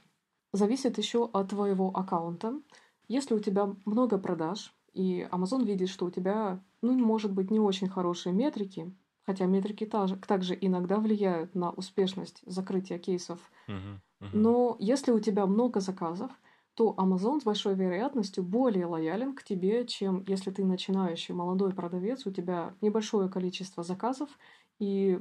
зависит 0.53 0.99
еще 0.99 1.29
от 1.33 1.51
твоего 1.51 1.89
аккаунта. 1.89 2.61
Если 3.09 3.35
у 3.35 3.41
тебя 3.41 3.75
много 3.85 4.19
продаж, 4.19 4.75
и 4.95 5.29
Amazon 5.31 5.65
видит, 5.65 5.89
что 5.89 6.07
у 6.07 6.11
тебя, 6.11 6.63
ну, 6.83 6.93
может 6.93 7.33
быть, 7.33 7.51
не 7.51 7.61
очень 7.61 7.89
хорошие 7.89 8.33
метрики, 8.33 8.95
хотя 9.29 9.45
метрики 9.45 9.85
также 10.27 10.57
иногда 10.59 10.97
влияют 10.97 11.55
на 11.55 11.71
успешность 11.71 12.41
закрытия 12.47 12.99
кейсов. 12.99 13.39
Uh-huh, 13.69 13.99
uh-huh. 14.23 14.29
Но 14.33 14.77
если 14.81 15.13
у 15.13 15.21
тебя 15.21 15.45
много 15.45 15.81
заказов, 15.81 16.31
то 16.73 16.95
Amazon 16.97 17.39
с 17.39 17.45
большой 17.45 17.75
вероятностью 17.75 18.43
более 18.43 18.87
лоялен 18.87 19.35
к 19.35 19.43
тебе, 19.43 19.87
чем 19.87 20.25
если 20.27 20.51
ты 20.51 20.65
начинающий 20.65 21.35
молодой 21.35 21.75
продавец, 21.75 22.25
у 22.25 22.31
тебя 22.31 22.73
небольшое 22.81 23.29
количество 23.29 23.83
заказов, 23.83 24.31
и 24.79 25.19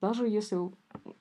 даже 0.00 0.28
если 0.28 0.58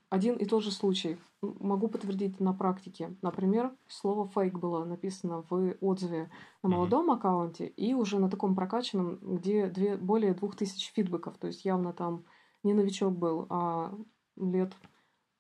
один 0.09 0.35
и 0.35 0.45
тот 0.45 0.63
же 0.63 0.71
случай, 0.71 1.17
могу 1.41 1.87
подтвердить 1.87 2.39
на 2.39 2.53
практике. 2.53 3.15
Например, 3.21 3.75
слово 3.87 4.27
фейк 4.27 4.57
было 4.57 4.85
написано 4.85 5.43
в 5.49 5.75
отзыве 5.81 6.31
на 6.63 6.69
молодом 6.69 7.09
mm-hmm. 7.09 7.15
аккаунте 7.15 7.67
и 7.67 7.93
уже 7.93 8.19
на 8.19 8.29
таком 8.29 8.55
прокачанном, 8.55 9.17
где 9.21 9.67
две, 9.67 9.97
более 9.97 10.33
двух 10.33 10.55
тысяч 10.55 10.91
фидбэков. 10.93 11.37
То 11.37 11.47
есть 11.47 11.65
явно 11.65 11.93
там 11.93 12.25
не 12.63 12.73
новичок 12.73 13.13
был, 13.13 13.47
а 13.49 13.93
лет 14.35 14.73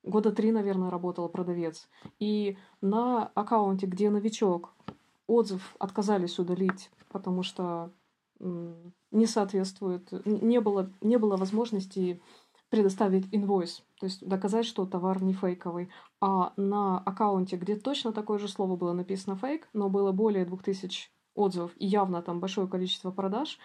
года 0.03 0.31
три, 0.31 0.51
наверное, 0.51 0.89
работал 0.89 1.29
продавец. 1.29 1.89
И 2.19 2.57
на 2.81 3.27
аккаунте, 3.27 3.87
где 3.87 4.09
новичок, 4.09 4.73
отзыв 5.27 5.75
отказались 5.79 6.39
удалить, 6.39 6.89
потому 7.09 7.43
что 7.43 7.91
не 8.39 9.25
соответствует, 9.25 10.11
не 10.25 10.61
было, 10.61 10.91
не 11.01 11.17
было 11.17 11.37
возможности 11.37 12.21
предоставить 12.69 13.27
инвойс, 13.31 13.83
то 13.99 14.05
есть 14.05 14.27
доказать, 14.27 14.65
что 14.65 14.85
товар 14.85 15.21
не 15.23 15.33
фейковый. 15.33 15.89
А 16.19 16.53
на 16.57 16.99
аккаунте, 16.99 17.55
где 17.55 17.75
точно 17.75 18.11
такое 18.11 18.39
же 18.39 18.47
слово 18.47 18.75
было 18.75 18.93
написано 18.93 19.35
фейк, 19.35 19.69
но 19.73 19.89
было 19.89 20.11
более 20.11 20.45
2000 20.45 21.09
отзывов 21.35 21.71
и 21.77 21.85
явно 21.85 22.21
там 22.21 22.39
большое 22.39 22.67
количество 22.67 23.11
продаж, 23.11 23.57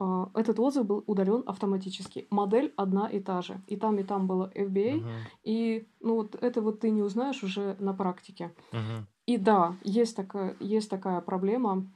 а, 0.00 0.30
этот 0.34 0.58
отзыв 0.58 0.86
был 0.86 1.04
удален 1.06 1.42
автоматически. 1.46 2.26
Модель 2.30 2.72
одна 2.76 3.06
и 3.06 3.20
та 3.20 3.42
же. 3.42 3.60
И 3.66 3.76
там, 3.76 3.98
и 3.98 4.02
там 4.02 4.26
было 4.26 4.50
FBA. 4.54 5.00
Uh-huh. 5.00 5.08
И 5.44 5.88
ну 6.00 6.16
вот 6.16 6.34
это 6.34 6.60
вот 6.60 6.80
ты 6.80 6.90
не 6.90 7.02
узнаешь 7.02 7.42
уже 7.42 7.76
на 7.78 7.94
практике. 7.94 8.52
Uh-huh. 8.72 9.04
И 9.26 9.38
да, 9.38 9.76
есть 9.82 10.16
такая, 10.16 10.56
есть 10.60 10.90
такая 10.90 11.20
проблема. 11.20 11.86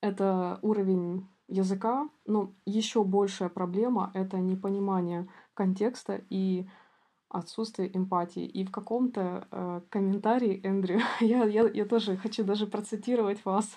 Это 0.00 0.58
уровень 0.62 1.28
языка, 1.50 2.08
но 2.26 2.52
еще 2.64 3.04
большая 3.04 3.48
проблема— 3.48 4.10
это 4.14 4.38
непонимание 4.38 5.28
контекста 5.54 6.22
и 6.30 6.66
отсутствие 7.28 7.96
эмпатии. 7.96 8.44
И 8.44 8.64
в 8.64 8.70
каком-то 8.70 9.46
э, 9.50 9.80
комментарии, 9.88 10.60
Эндрю, 10.64 11.00
я, 11.20 11.44
я, 11.44 11.68
я 11.68 11.84
тоже 11.84 12.16
хочу 12.16 12.44
даже 12.44 12.66
процитировать 12.66 13.44
вас. 13.44 13.68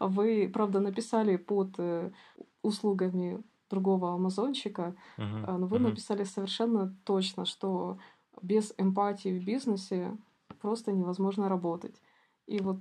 Вы, 0.00 0.50
правда, 0.52 0.80
написали 0.80 1.36
под 1.36 1.74
э, 1.78 2.10
услугами 2.62 3.42
другого 3.70 4.14
амазонщика, 4.14 4.94
uh-huh. 5.16 5.56
но 5.56 5.66
вы 5.66 5.78
uh-huh. 5.78 5.80
написали 5.80 6.24
совершенно 6.24 6.94
точно, 7.04 7.46
что 7.46 7.98
без 8.42 8.74
эмпатии 8.76 9.38
в 9.38 9.44
бизнесе 9.44 10.16
просто 10.60 10.92
невозможно 10.92 11.48
работать. 11.48 12.00
И 12.46 12.60
вот 12.60 12.80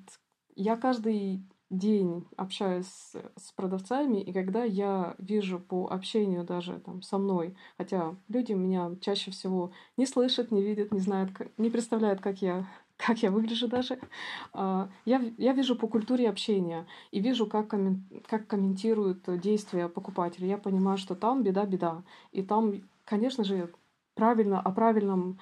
я 0.56 0.76
каждый 0.76 1.44
день 1.72 2.28
общаюсь 2.36 2.86
с, 2.86 3.52
продавцами, 3.56 4.22
и 4.22 4.34
когда 4.34 4.64
я 4.64 5.16
вижу 5.18 5.60
по 5.60 5.88
общению 5.88 6.44
даже 6.44 6.80
там 6.80 7.02
со 7.02 7.18
мной, 7.18 7.56
хотя 7.78 8.16
люди 8.28 8.52
меня 8.52 8.92
чаще 9.00 9.32
всего 9.32 9.72
не 9.98 10.06
слышат, 10.06 10.52
не 10.52 10.62
видят, 10.62 10.92
не 10.92 11.00
знают, 11.00 11.32
не 11.58 11.70
представляют, 11.70 12.22
как 12.22 12.42
я 12.42 12.68
как 12.98 13.24
я 13.24 13.32
выгляжу 13.32 13.68
даже, 13.68 14.00
а, 14.54 14.90
я, 15.06 15.22
я 15.38 15.54
вижу 15.54 15.76
по 15.76 15.88
культуре 15.88 16.30
общения 16.30 16.86
и 17.10 17.20
вижу, 17.20 17.48
как, 17.48 17.70
коммен, 17.70 18.04
как 18.28 18.46
комментируют 18.46 19.24
действия 19.40 19.90
покупателя. 19.90 20.48
Я 20.48 20.58
понимаю, 20.60 21.00
что 21.00 21.16
там 21.16 21.42
беда-беда. 21.42 22.04
И 22.32 22.44
там, 22.44 22.84
конечно 23.06 23.44
же, 23.44 23.72
правильно, 24.14 24.60
о 24.60 24.72
правильном 24.72 25.40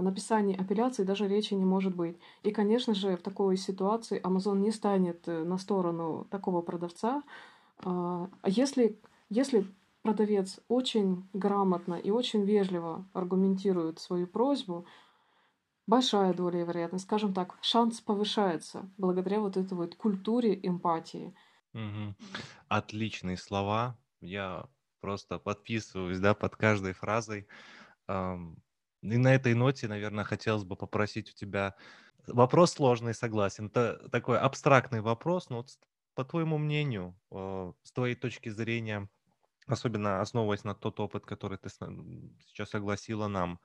написании 0.00 0.60
апелляции 0.60 1.04
даже 1.04 1.28
речи 1.28 1.54
не 1.54 1.64
может 1.64 1.94
быть. 1.94 2.18
И, 2.42 2.50
конечно 2.50 2.94
же, 2.94 3.16
в 3.16 3.22
такой 3.22 3.56
ситуации 3.56 4.20
Amazon 4.22 4.58
не 4.58 4.70
станет 4.70 5.26
э, 5.28 5.44
на 5.44 5.58
сторону 5.58 6.26
такого 6.30 6.62
продавца. 6.62 7.22
А 7.84 8.28
если, 8.44 8.98
если 9.28 9.66
продавец 10.02 10.60
очень 10.68 11.28
грамотно 11.32 11.94
и 11.94 12.10
очень 12.10 12.44
вежливо 12.44 13.06
аргументирует 13.12 13.98
свою 13.98 14.26
просьбу, 14.26 14.86
большая 15.86 16.32
доля 16.32 16.64
вероятность, 16.64 17.04
скажем 17.04 17.34
так, 17.34 17.58
шанс 17.60 18.00
повышается 18.00 18.88
благодаря 18.96 19.40
вот 19.40 19.56
этой 19.56 19.74
вот 19.74 19.94
культуре 19.94 20.58
эмпатии. 20.62 21.34
Угу. 21.74 22.14
Отличные 22.68 23.36
слова. 23.36 23.98
Я 24.20 24.66
просто 25.00 25.38
подписываюсь, 25.38 26.18
да, 26.18 26.34
под 26.34 26.56
каждой 26.56 26.92
фразой. 26.92 27.46
И 29.12 29.16
на 29.16 29.34
этой 29.34 29.54
ноте, 29.54 29.88
наверное, 29.88 30.24
хотелось 30.24 30.64
бы 30.64 30.76
попросить 30.76 31.30
у 31.30 31.34
тебя... 31.34 31.74
Вопрос 32.26 32.72
сложный, 32.72 33.14
согласен. 33.14 33.66
Это 33.66 34.08
такой 34.10 34.38
абстрактный 34.38 35.00
вопрос, 35.00 35.48
но 35.48 35.58
вот 35.58 35.68
по 36.14 36.24
твоему 36.24 36.58
мнению, 36.58 37.16
э, 37.30 37.72
с 37.84 37.92
твоей 37.92 38.16
точки 38.16 38.48
зрения, 38.48 39.08
особенно 39.66 40.20
основываясь 40.20 40.64
на 40.64 40.74
тот 40.74 40.98
опыт, 40.98 41.24
который 41.24 41.58
ты 41.58 41.68
сейчас 41.68 42.74
огласила 42.74 43.28
нам, 43.28 43.60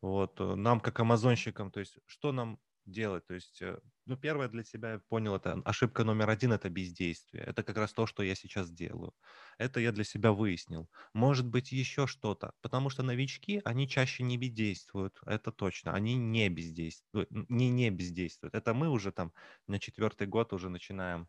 вот, 0.00 0.40
э, 0.40 0.54
нам 0.54 0.80
как 0.80 1.00
амазонщикам, 1.00 1.70
то 1.70 1.80
есть 1.80 1.98
что 2.06 2.32
нам 2.32 2.58
делать. 2.90 3.26
То 3.26 3.34
есть, 3.34 3.62
э, 3.62 3.78
ну, 4.06 4.16
первое 4.16 4.48
для 4.48 4.64
себя, 4.64 4.92
я 4.92 5.00
понял, 5.08 5.34
это 5.36 5.60
ошибка 5.64 6.04
номер 6.04 6.30
один– 6.30 6.52
это 6.54 6.68
бездействие. 6.70 7.44
Это 7.44 7.62
как 7.62 7.76
раз 7.76 7.92
то, 7.92 8.06
что 8.06 8.22
я 8.22 8.34
сейчас 8.34 8.70
делаю. 8.70 9.12
Это 9.58 9.80
я 9.80 9.92
для 9.92 10.04
себя 10.04 10.32
выяснил. 10.32 10.88
Может 11.14 11.46
быть, 11.46 11.72
еще 11.72 12.06
что-то. 12.06 12.52
Потому 12.60 12.90
что 12.90 13.02
новички, 13.02 13.60
они 13.64 13.88
чаще 13.88 14.22
не 14.24 14.38
бездействуют, 14.38 15.20
это 15.26 15.52
точно. 15.52 15.92
Они 15.94 16.16
не 16.16 16.48
бездействуют, 16.48 17.30
не, 17.30 17.70
не 17.70 17.90
бездействуют. 17.90 18.54
Это 18.54 18.74
мы 18.74 18.88
уже 18.88 19.12
там 19.12 19.32
на 19.66 19.78
четвертый 19.78 20.26
год 20.26 20.52
уже 20.52 20.68
начинаем 20.68 21.28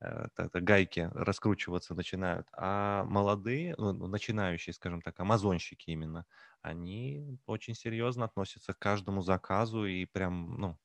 гайки 0.00 1.10
раскручиваться 1.12 1.94
начинают. 1.94 2.46
А 2.52 3.04
молодые, 3.04 3.74
ну, 3.78 3.92
ну, 3.92 4.06
начинающие, 4.06 4.72
скажем 4.74 5.02
так, 5.02 5.18
амазонщики 5.20 5.90
именно, 5.90 6.26
они 6.62 7.38
очень 7.46 7.74
серьезно 7.74 8.24
относятся 8.24 8.72
к 8.72 8.78
каждому 8.78 9.22
заказу 9.22 9.84
и 9.84 10.06
прям, 10.06 10.58
ну, 10.58 10.78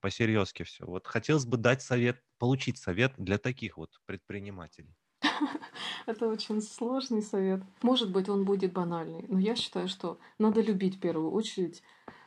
по-серьезки 0.00 0.62
все. 0.64 0.84
Вот 0.86 1.06
хотелось 1.06 1.46
бы 1.46 1.56
дать 1.56 1.82
совет, 1.82 2.22
получить 2.38 2.78
совет 2.78 3.14
для 3.16 3.38
таких 3.38 3.76
вот 3.76 4.00
предпринимателей. 4.06 4.96
Это 6.06 6.28
очень 6.28 6.60
сложный 6.60 7.22
совет. 7.22 7.62
Может 7.82 8.12
быть, 8.12 8.28
он 8.28 8.44
будет 8.44 8.72
банальный, 8.72 9.24
но 9.28 9.38
я 9.38 9.54
считаю, 9.56 9.88
что 9.88 10.18
надо 10.38 10.60
любить 10.60 10.96
в 10.96 11.00
первую 11.00 11.30
очередь 11.30 11.82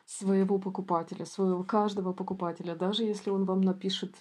своего 0.06 0.60
покупателя, 0.60 1.26
своего 1.26 1.64
каждого 1.64 2.14
покупателя, 2.14 2.76
даже 2.76 3.04
если 3.04 3.30
он 3.32 3.46
вам 3.46 3.62
напишет 3.62 4.16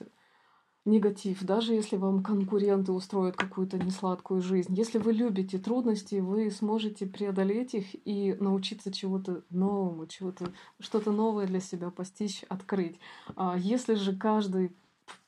негатив, 0.85 1.43
даже 1.43 1.73
если 1.73 1.97
вам 1.97 2.23
конкуренты 2.23 2.93
устроят 2.93 3.37
какую-то 3.37 3.79
несладкую 3.79 4.43
жизнь. 4.43 4.75
Если 4.75 4.99
вы 4.99 5.13
любите 5.13 5.59
трудности, 5.59 6.17
вы 6.17 6.51
сможете 6.51 7.07
преодолеть 7.07 7.75
их 7.75 8.07
и 8.07 8.35
научиться 8.35 8.93
чего-то 8.93 9.43
новому, 9.51 10.07
чего-то, 10.07 10.47
что-то 10.81 11.11
новое 11.11 11.47
для 11.47 11.61
себя 11.61 11.91
постичь, 11.91 12.45
открыть. 12.49 12.99
А 13.37 13.57
если 13.57 13.95
же 13.95 14.15
каждый, 14.15 14.77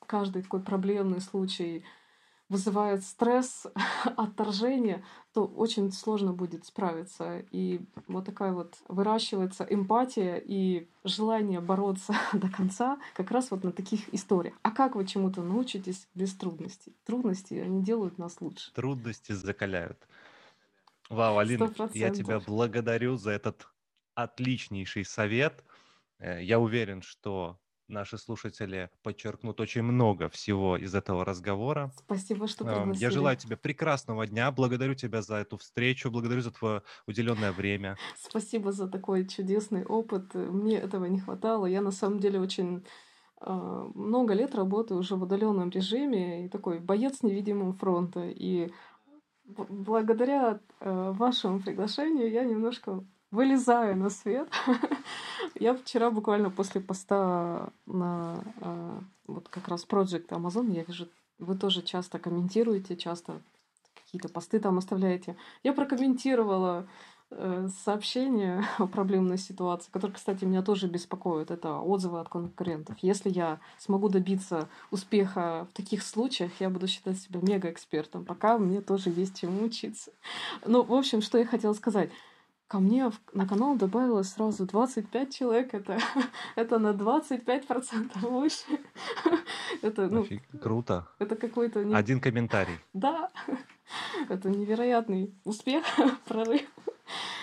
каждый 0.05 0.43
такой 0.43 0.61
проблемный 0.61 1.21
случай 1.21 1.83
вызывает 2.49 3.03
стресс, 3.03 3.65
отторжение, 4.15 5.03
то 5.37 5.45
очень 5.45 5.91
сложно 5.91 6.33
будет 6.33 6.65
справиться. 6.65 7.45
И 7.51 7.81
вот 8.07 8.25
такая 8.25 8.53
вот 8.53 8.73
выращивается 8.87 9.67
эмпатия 9.69 10.41
и 10.43 10.89
желание 11.03 11.61
бороться 11.61 12.15
до 12.33 12.49
конца 12.49 12.97
как 13.13 13.29
раз 13.29 13.51
вот 13.51 13.63
на 13.63 13.71
таких 13.71 14.11
историях. 14.11 14.55
А 14.63 14.71
как 14.71 14.95
вы 14.95 15.05
чему-то 15.05 15.43
научитесь 15.43 16.07
без 16.15 16.33
трудностей? 16.33 16.95
Трудности, 17.05 17.53
они 17.53 17.83
делают 17.83 18.17
нас 18.17 18.41
лучше. 18.41 18.73
Трудности 18.73 19.33
закаляют. 19.33 20.07
Вау, 21.07 21.37
Алина, 21.37 21.71
я 21.93 22.09
тебя 22.09 22.39
благодарю 22.39 23.17
за 23.17 23.29
этот 23.29 23.67
отличнейший 24.15 25.05
совет. 25.05 25.63
Э, 26.17 26.43
я 26.43 26.59
уверен, 26.59 27.03
что 27.03 27.59
наши 27.87 28.17
слушатели 28.17 28.89
подчеркнут 29.03 29.59
очень 29.59 29.81
много 29.81 30.29
всего 30.29 30.77
из 30.77 30.93
этого 30.95 31.25
разговора. 31.25 31.91
Спасибо, 31.97 32.47
что 32.47 32.65
пригласили. 32.65 33.03
Я 33.03 33.11
желаю 33.11 33.37
тебе 33.37 33.57
прекрасного 33.57 34.27
дня, 34.27 34.51
благодарю 34.51 34.95
тебя 34.95 35.21
за 35.21 35.37
эту 35.37 35.57
встречу, 35.57 36.11
благодарю 36.11 36.41
за 36.41 36.51
твое 36.51 36.81
уделенное 37.07 37.51
время. 37.51 37.97
Спасибо 38.17 38.71
за 38.71 38.87
такой 38.87 39.27
чудесный 39.27 39.85
опыт. 39.85 40.33
Мне 40.33 40.77
этого 40.77 41.05
не 41.05 41.19
хватало. 41.19 41.65
Я 41.65 41.81
на 41.81 41.91
самом 41.91 42.19
деле 42.19 42.39
очень 42.39 42.85
а, 43.39 43.89
много 43.93 44.33
лет 44.33 44.55
работаю 44.55 44.99
уже 44.99 45.15
в 45.15 45.23
удаленном 45.23 45.69
режиме 45.69 46.45
и 46.45 46.49
такой 46.49 46.79
боец 46.79 47.21
невидимого 47.21 47.73
фронта. 47.73 48.23
И 48.25 48.71
благодаря 49.45 50.59
э, 50.79 51.11
вашему 51.11 51.61
приглашению 51.61 52.29
я 52.29 52.43
немножко 52.43 53.05
вылезаю 53.31 53.95
на 53.95 54.09
свет. 54.09 54.49
Я 55.59 55.75
вчера 55.75 56.11
буквально 56.11 56.49
после 56.49 56.81
поста 56.81 57.69
на 57.85 58.43
а, 58.61 58.99
вот 59.25 59.49
как 59.49 59.67
раз 59.67 59.85
Project 59.87 60.29
Amazon, 60.29 60.71
я 60.71 60.83
вижу, 60.83 61.07
вы 61.39 61.55
тоже 61.55 61.81
часто 61.81 62.19
комментируете, 62.19 62.95
часто 62.95 63.41
какие-то 63.95 64.29
посты 64.29 64.59
там 64.59 64.77
оставляете. 64.77 65.35
Я 65.63 65.73
прокомментировала 65.73 66.87
э, 67.29 67.67
сообщение 67.83 68.63
о 68.77 68.87
проблемной 68.87 69.37
ситуации, 69.37 69.91
которое, 69.91 70.13
кстати, 70.13 70.45
меня 70.45 70.61
тоже 70.61 70.87
беспокоит. 70.87 71.51
Это 71.51 71.79
отзывы 71.79 72.19
от 72.21 72.29
конкурентов. 72.29 72.97
Если 73.01 73.29
я 73.29 73.59
смогу 73.77 74.07
добиться 74.07 74.69
успеха 74.91 75.67
в 75.71 75.75
таких 75.75 76.03
случаях, 76.03 76.51
я 76.59 76.69
буду 76.69 76.87
считать 76.87 77.19
себя 77.19 77.41
мега-экспертом. 77.41 78.23
Пока 78.23 78.57
мне 78.57 78.79
тоже 78.81 79.09
есть 79.09 79.39
чему 79.39 79.65
учиться. 79.65 80.11
Ну, 80.65 80.83
в 80.83 80.93
общем, 80.93 81.21
что 81.21 81.37
я 81.37 81.45
хотела 81.45 81.73
сказать 81.73 82.09
ко 82.67 82.79
мне 82.79 83.11
на 83.33 83.47
канал 83.47 83.77
добавилось 83.77 84.29
сразу 84.29 84.65
25 84.65 85.35
человек. 85.35 85.73
Это, 85.73 85.99
это 86.55 86.79
на 86.79 86.91
25% 86.91 88.29
выше. 88.29 88.65
это, 89.81 90.07
ну, 90.07 90.21
Офиг, 90.21 90.43
круто. 90.61 91.07
Это 91.19 91.35
какой-то... 91.35 91.83
Не... 91.83 91.95
Один 91.95 92.19
комментарий. 92.19 92.77
Да. 92.93 93.29
Это 94.29 94.49
невероятный 94.49 95.33
успех, 95.45 95.85
прорыв. 96.27 96.61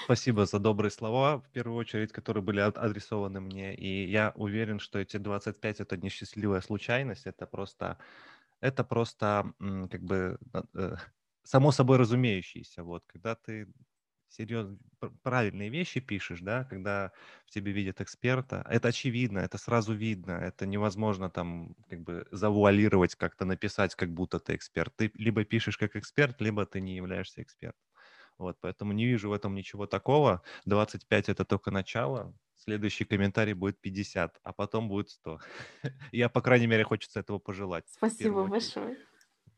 Спасибо 0.04 0.44
за 0.44 0.58
добрые 0.58 0.90
слова, 0.90 1.38
в 1.38 1.48
первую 1.48 1.78
очередь, 1.78 2.12
которые 2.12 2.42
были 2.42 2.60
адресованы 2.60 3.40
мне. 3.40 3.74
И 3.74 4.10
я 4.10 4.32
уверен, 4.34 4.78
что 4.78 4.98
эти 4.98 5.16
25— 5.16 5.80
это 5.80 5.96
не 5.96 6.10
счастливая 6.10 6.60
случайность, 6.60 7.26
это 7.26 7.46
просто, 7.46 7.96
это 8.60 8.84
просто 8.84 9.54
как 9.90 10.02
бы 10.02 10.38
э, 10.74 10.96
само 11.44 11.72
собой 11.72 11.96
разумеющееся. 11.96 12.82
Вот, 12.82 13.04
когда 13.06 13.34
ты 13.34 13.66
серьезно 14.36 14.78
правильные 15.22 15.68
вещи 15.70 16.00
пишешь, 16.00 16.40
да, 16.40 16.64
когда 16.64 17.12
в 17.46 17.50
тебе 17.50 17.72
видят 17.72 18.00
эксперта, 18.00 18.64
это 18.68 18.88
очевидно, 18.88 19.38
это 19.40 19.58
сразу 19.58 19.94
видно, 19.94 20.32
это 20.32 20.66
невозможно 20.66 21.30
там 21.30 21.74
как 21.88 22.00
бы 22.02 22.26
завуалировать, 22.30 23.14
как-то 23.14 23.44
написать, 23.44 23.94
как 23.94 24.12
будто 24.12 24.40
ты 24.40 24.54
эксперт. 24.56 24.94
Ты 24.96 25.10
либо 25.14 25.44
пишешь 25.44 25.76
как 25.78 25.96
эксперт, 25.96 26.40
либо 26.40 26.66
ты 26.66 26.80
не 26.80 26.96
являешься 26.96 27.42
экспертом. 27.42 27.80
Вот, 28.38 28.58
поэтому 28.60 28.92
не 28.92 29.06
вижу 29.06 29.30
в 29.30 29.32
этом 29.32 29.54
ничего 29.54 29.86
такого. 29.86 30.42
25 30.64 31.28
это 31.28 31.44
только 31.44 31.70
начало, 31.70 32.34
следующий 32.56 33.04
комментарий 33.04 33.52
будет 33.54 33.80
50, 33.80 34.40
а 34.42 34.52
потом 34.52 34.88
будет 34.88 35.10
100. 35.10 35.38
Я, 36.12 36.28
по 36.28 36.40
крайней 36.42 36.66
мере, 36.66 36.84
хочется 36.84 37.20
этого 37.20 37.38
пожелать. 37.38 37.84
Спасибо 37.86 38.44
большое. 38.46 38.96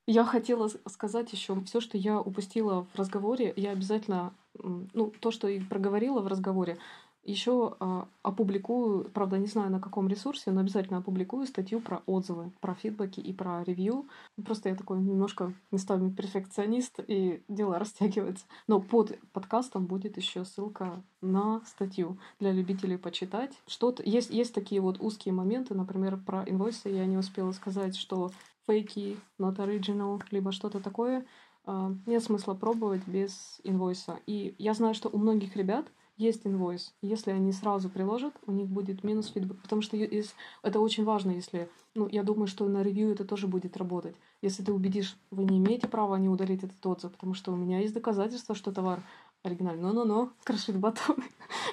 Я 0.07 0.25
хотела 0.25 0.69
сказать 0.87 1.33
еще 1.33 1.61
все, 1.63 1.81
что 1.81 1.99
я 1.99 2.21
упустила 2.21 2.87
в 2.93 2.97
разговоре. 2.97 3.53
Я 3.57 3.73
обязательно, 3.73 4.33
ну, 4.63 5.13
то, 5.21 5.33
что 5.33 5.49
и 5.49 5.59
проговорила 5.59 6.21
в 6.21 6.29
разговоре, 6.29 6.79
еще 7.27 7.75
а, 7.81 8.07
опубликую, 8.23 9.11
правда, 9.11 9.37
не 9.37 9.49
знаю 9.49 9.71
на 9.71 9.81
каком 9.81 10.07
ресурсе, 10.07 10.53
но 10.53 10.61
обязательно 10.61 10.99
опубликую 10.99 11.47
статью 11.47 11.81
про 11.81 12.03
отзывы, 12.07 12.53
про 12.61 12.75
фидбэки 12.75 13.19
и 13.19 13.33
про 13.33 13.65
ревью. 13.65 14.07
Просто 14.45 14.69
я 14.69 14.77
такой 14.77 15.01
немножко 15.01 15.53
местами 15.73 16.09
перфекционист, 16.09 17.01
и 17.07 17.43
дело 17.49 17.79
растягивается. 17.81 18.47
Но 18.69 18.81
под 18.81 19.19
подкастом 19.33 19.87
будет 19.87 20.17
еще 20.17 20.45
ссылка 20.45 21.03
на 21.21 21.63
статью 21.67 22.17
для 22.39 22.53
любителей 22.53 22.97
почитать. 22.97 23.59
Что-то 23.67 24.05
есть, 24.05 24.31
есть 24.31 24.55
такие 24.55 24.81
вот 24.81 24.99
узкие 25.01 25.35
моменты, 25.35 25.75
например, 25.75 26.19
про 26.19 26.45
инвойсы 26.45 26.91
я 26.91 27.07
не 27.07 27.17
успела 27.17 27.51
сказать, 27.51 27.97
что 27.97 28.31
фейки, 28.67 29.17
not 29.39 29.57
original, 29.57 30.23
либо 30.31 30.53
что-то 30.53 30.81
такое, 30.81 31.27
а, 31.65 31.93
нет 32.07 32.23
смысла 32.23 32.55
пробовать 32.55 33.07
без 33.07 33.61
инвойса. 33.65 34.19
И 34.27 34.55
я 34.59 34.75
знаю, 34.75 34.95
что 34.95 35.09
у 35.09 35.19
многих 35.19 35.57
ребят 35.57 35.87
есть 36.17 36.47
инвойс. 36.47 36.95
Если 37.03 37.31
они 37.31 37.53
сразу 37.53 37.91
приложат, 37.91 38.35
у 38.47 38.53
них 38.53 38.69
будет 38.69 39.05
минус 39.05 39.29
фидбэк, 39.29 39.61
потому 39.61 39.83
что 39.83 39.97
это 39.97 40.81
очень 40.81 41.05
важно, 41.05 41.33
если... 41.33 41.69
Ну, 41.95 42.09
я 42.09 42.23
думаю, 42.23 42.47
что 42.47 42.67
на 42.69 42.83
ревью 42.83 43.11
это 43.11 43.25
тоже 43.25 43.47
будет 43.47 43.77
работать. 43.77 44.17
Если 44.43 44.63
ты 44.63 44.73
убедишь, 44.73 45.17
вы 45.31 45.45
не 45.45 45.59
имеете 45.59 45.89
права 45.89 46.17
не 46.17 46.29
удалить 46.29 46.63
этот 46.63 46.85
отзыв, 46.87 47.13
потому 47.13 47.35
что 47.35 47.53
у 47.53 47.57
меня 47.57 47.81
есть 47.81 47.95
доказательства, 47.95 48.55
что 48.55 48.73
товар 48.73 49.03
оригинальный. 49.43 49.83
Но-но-но, 49.83 50.33
крошит 50.45 50.79
батон. 50.79 51.17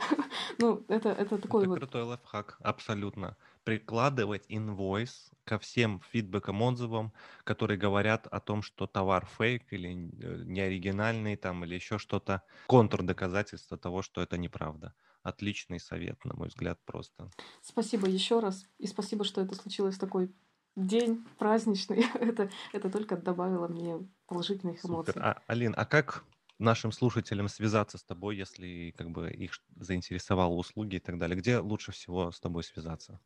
ну, 0.59 0.83
это, 0.87 1.09
это 1.09 1.37
такой 1.37 1.63
это 1.63 1.69
вот... 1.69 1.79
крутой 1.79 2.03
лайфхак, 2.03 2.57
абсолютно 2.61 3.37
прикладывать 3.63 4.45
инвойс 4.49 5.31
ко 5.43 5.59
всем 5.59 6.01
фидбэкам, 6.11 6.61
отзывам, 6.61 7.13
которые 7.43 7.77
говорят 7.77 8.27
о 8.27 8.39
том, 8.39 8.61
что 8.61 8.87
товар 8.87 9.25
фейк 9.37 9.71
или 9.71 9.89
э, 9.89 10.43
неоригинальный 10.45 11.35
там, 11.35 11.63
или 11.65 11.75
еще 11.75 11.97
что-то. 11.97 12.43
Контур 12.67 13.03
доказательства 13.03 13.77
того, 13.77 14.01
что 14.01 14.21
это 14.21 14.37
неправда. 14.37 14.93
Отличный 15.21 15.79
совет, 15.79 16.23
на 16.25 16.33
мой 16.35 16.49
взгляд, 16.49 16.79
просто. 16.85 17.29
Спасибо 17.61 18.07
еще 18.07 18.39
раз. 18.39 18.65
И 18.77 18.87
спасибо, 18.87 19.23
что 19.23 19.41
это 19.41 19.55
случилось 19.55 19.95
в 19.95 19.99
такой 19.99 20.33
день 20.75 21.25
праздничный. 21.37 22.05
это, 22.15 22.49
это 22.73 22.89
только 22.89 23.17
добавило 23.17 23.67
мне 23.67 23.99
положительных 24.27 24.85
эмоций. 24.85 25.13
Супер. 25.13 25.25
А, 25.25 25.41
Алин, 25.47 25.73
а 25.77 25.85
как 25.85 26.25
нашим 26.59 26.91
слушателям 26.91 27.47
связаться 27.47 27.97
с 27.97 28.03
тобой, 28.03 28.37
если 28.37 28.93
как 28.97 29.11
бы 29.11 29.31
их 29.31 29.53
заинтересовало 29.75 30.53
услуги 30.53 30.95
и 30.95 30.99
так 30.99 31.17
далее? 31.17 31.37
Где 31.37 31.59
лучше 31.59 31.91
всего 31.91 32.31
с 32.31 32.39
тобой 32.39 32.63
связаться? 32.63 33.19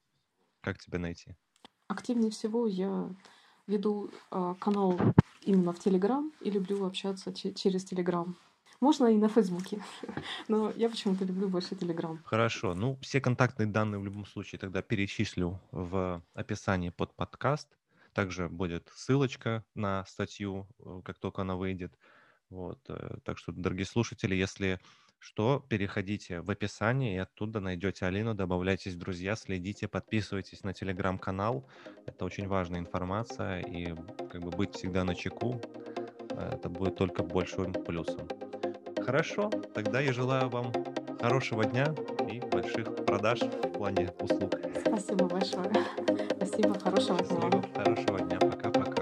Как 0.67 0.79
тебя 0.79 0.99
найти? 0.99 1.33
Активнее 1.87 2.29
всего 2.29 2.67
я 2.67 3.09
веду 3.67 4.11
э, 4.31 4.55
канал 4.59 4.99
именно 5.41 5.71
в 5.71 5.79
Телеграм 5.79 6.33
и 6.41 6.49
люблю 6.49 6.85
общаться 6.85 7.33
через 7.33 7.85
Телеграм. 7.85 8.35
Можно 8.81 9.05
и 9.05 9.15
на 9.15 9.29
Фейсбуке, 9.29 9.81
но 10.49 10.73
я 10.75 10.89
почему-то 10.89 11.23
люблю 11.23 11.47
больше 11.47 11.77
Телеграм. 11.77 12.19
Хорошо. 12.25 12.73
Ну, 12.73 12.97
все 13.01 13.21
контактные 13.21 13.67
данные 13.67 13.99
в 13.99 14.03
любом 14.03 14.25
случае 14.25 14.59
тогда 14.59 14.81
перечислю 14.81 15.57
в 15.71 16.21
описании 16.33 16.89
под 16.89 17.13
подкаст. 17.13 17.69
Также 18.11 18.49
будет 18.49 18.91
ссылочка 18.93 19.63
на 19.73 20.03
статью, 20.03 20.67
э, 20.79 21.01
как 21.05 21.17
только 21.17 21.43
она 21.43 21.55
выйдет. 21.55 21.97
Вот. 22.49 22.79
Э, 22.89 23.19
так 23.23 23.37
что, 23.37 23.53
дорогие 23.53 23.85
слушатели, 23.85 24.35
если 24.35 24.81
что 25.19 25.65
переходите 25.69 26.41
в 26.41 26.49
описание 26.51 27.15
и 27.15 27.17
оттуда 27.17 27.59
найдете 27.59 28.05
Алину, 28.05 28.33
добавляйтесь 28.33 28.93
в 28.93 28.97
друзья, 28.97 29.35
следите, 29.35 29.87
подписывайтесь 29.87 30.63
на 30.63 30.73
телеграм-канал. 30.73 31.67
Это 32.05 32.25
очень 32.25 32.47
важная 32.47 32.79
информация, 32.79 33.61
и 33.61 33.93
как 34.31 34.41
бы 34.41 34.51
быть 34.51 34.75
всегда 34.75 35.03
на 35.03 35.15
чеку, 35.15 35.59
э, 36.31 36.51
это 36.53 36.69
будет 36.69 36.95
только 36.95 37.23
большим 37.23 37.73
плюсом. 37.73 38.27
Хорошо, 39.03 39.49
тогда 39.73 39.99
я 39.99 40.13
желаю 40.13 40.49
вам 40.49 40.71
хорошего 41.21 41.65
дня 41.65 41.93
и 42.29 42.39
больших 42.39 42.95
продаж 43.05 43.41
в 43.41 43.71
плане 43.73 44.11
услуг. 44.19 44.53
Спасибо 44.85 45.27
большое. 45.27 45.71
Спасибо, 46.35 46.79
хорошего 46.79 47.17
дня. 47.19 47.27
Счастливо, 47.27 47.63
хорошего 47.75 48.19
дня, 48.19 48.39
пока-пока. 48.39 48.81
Пока. 48.81 48.96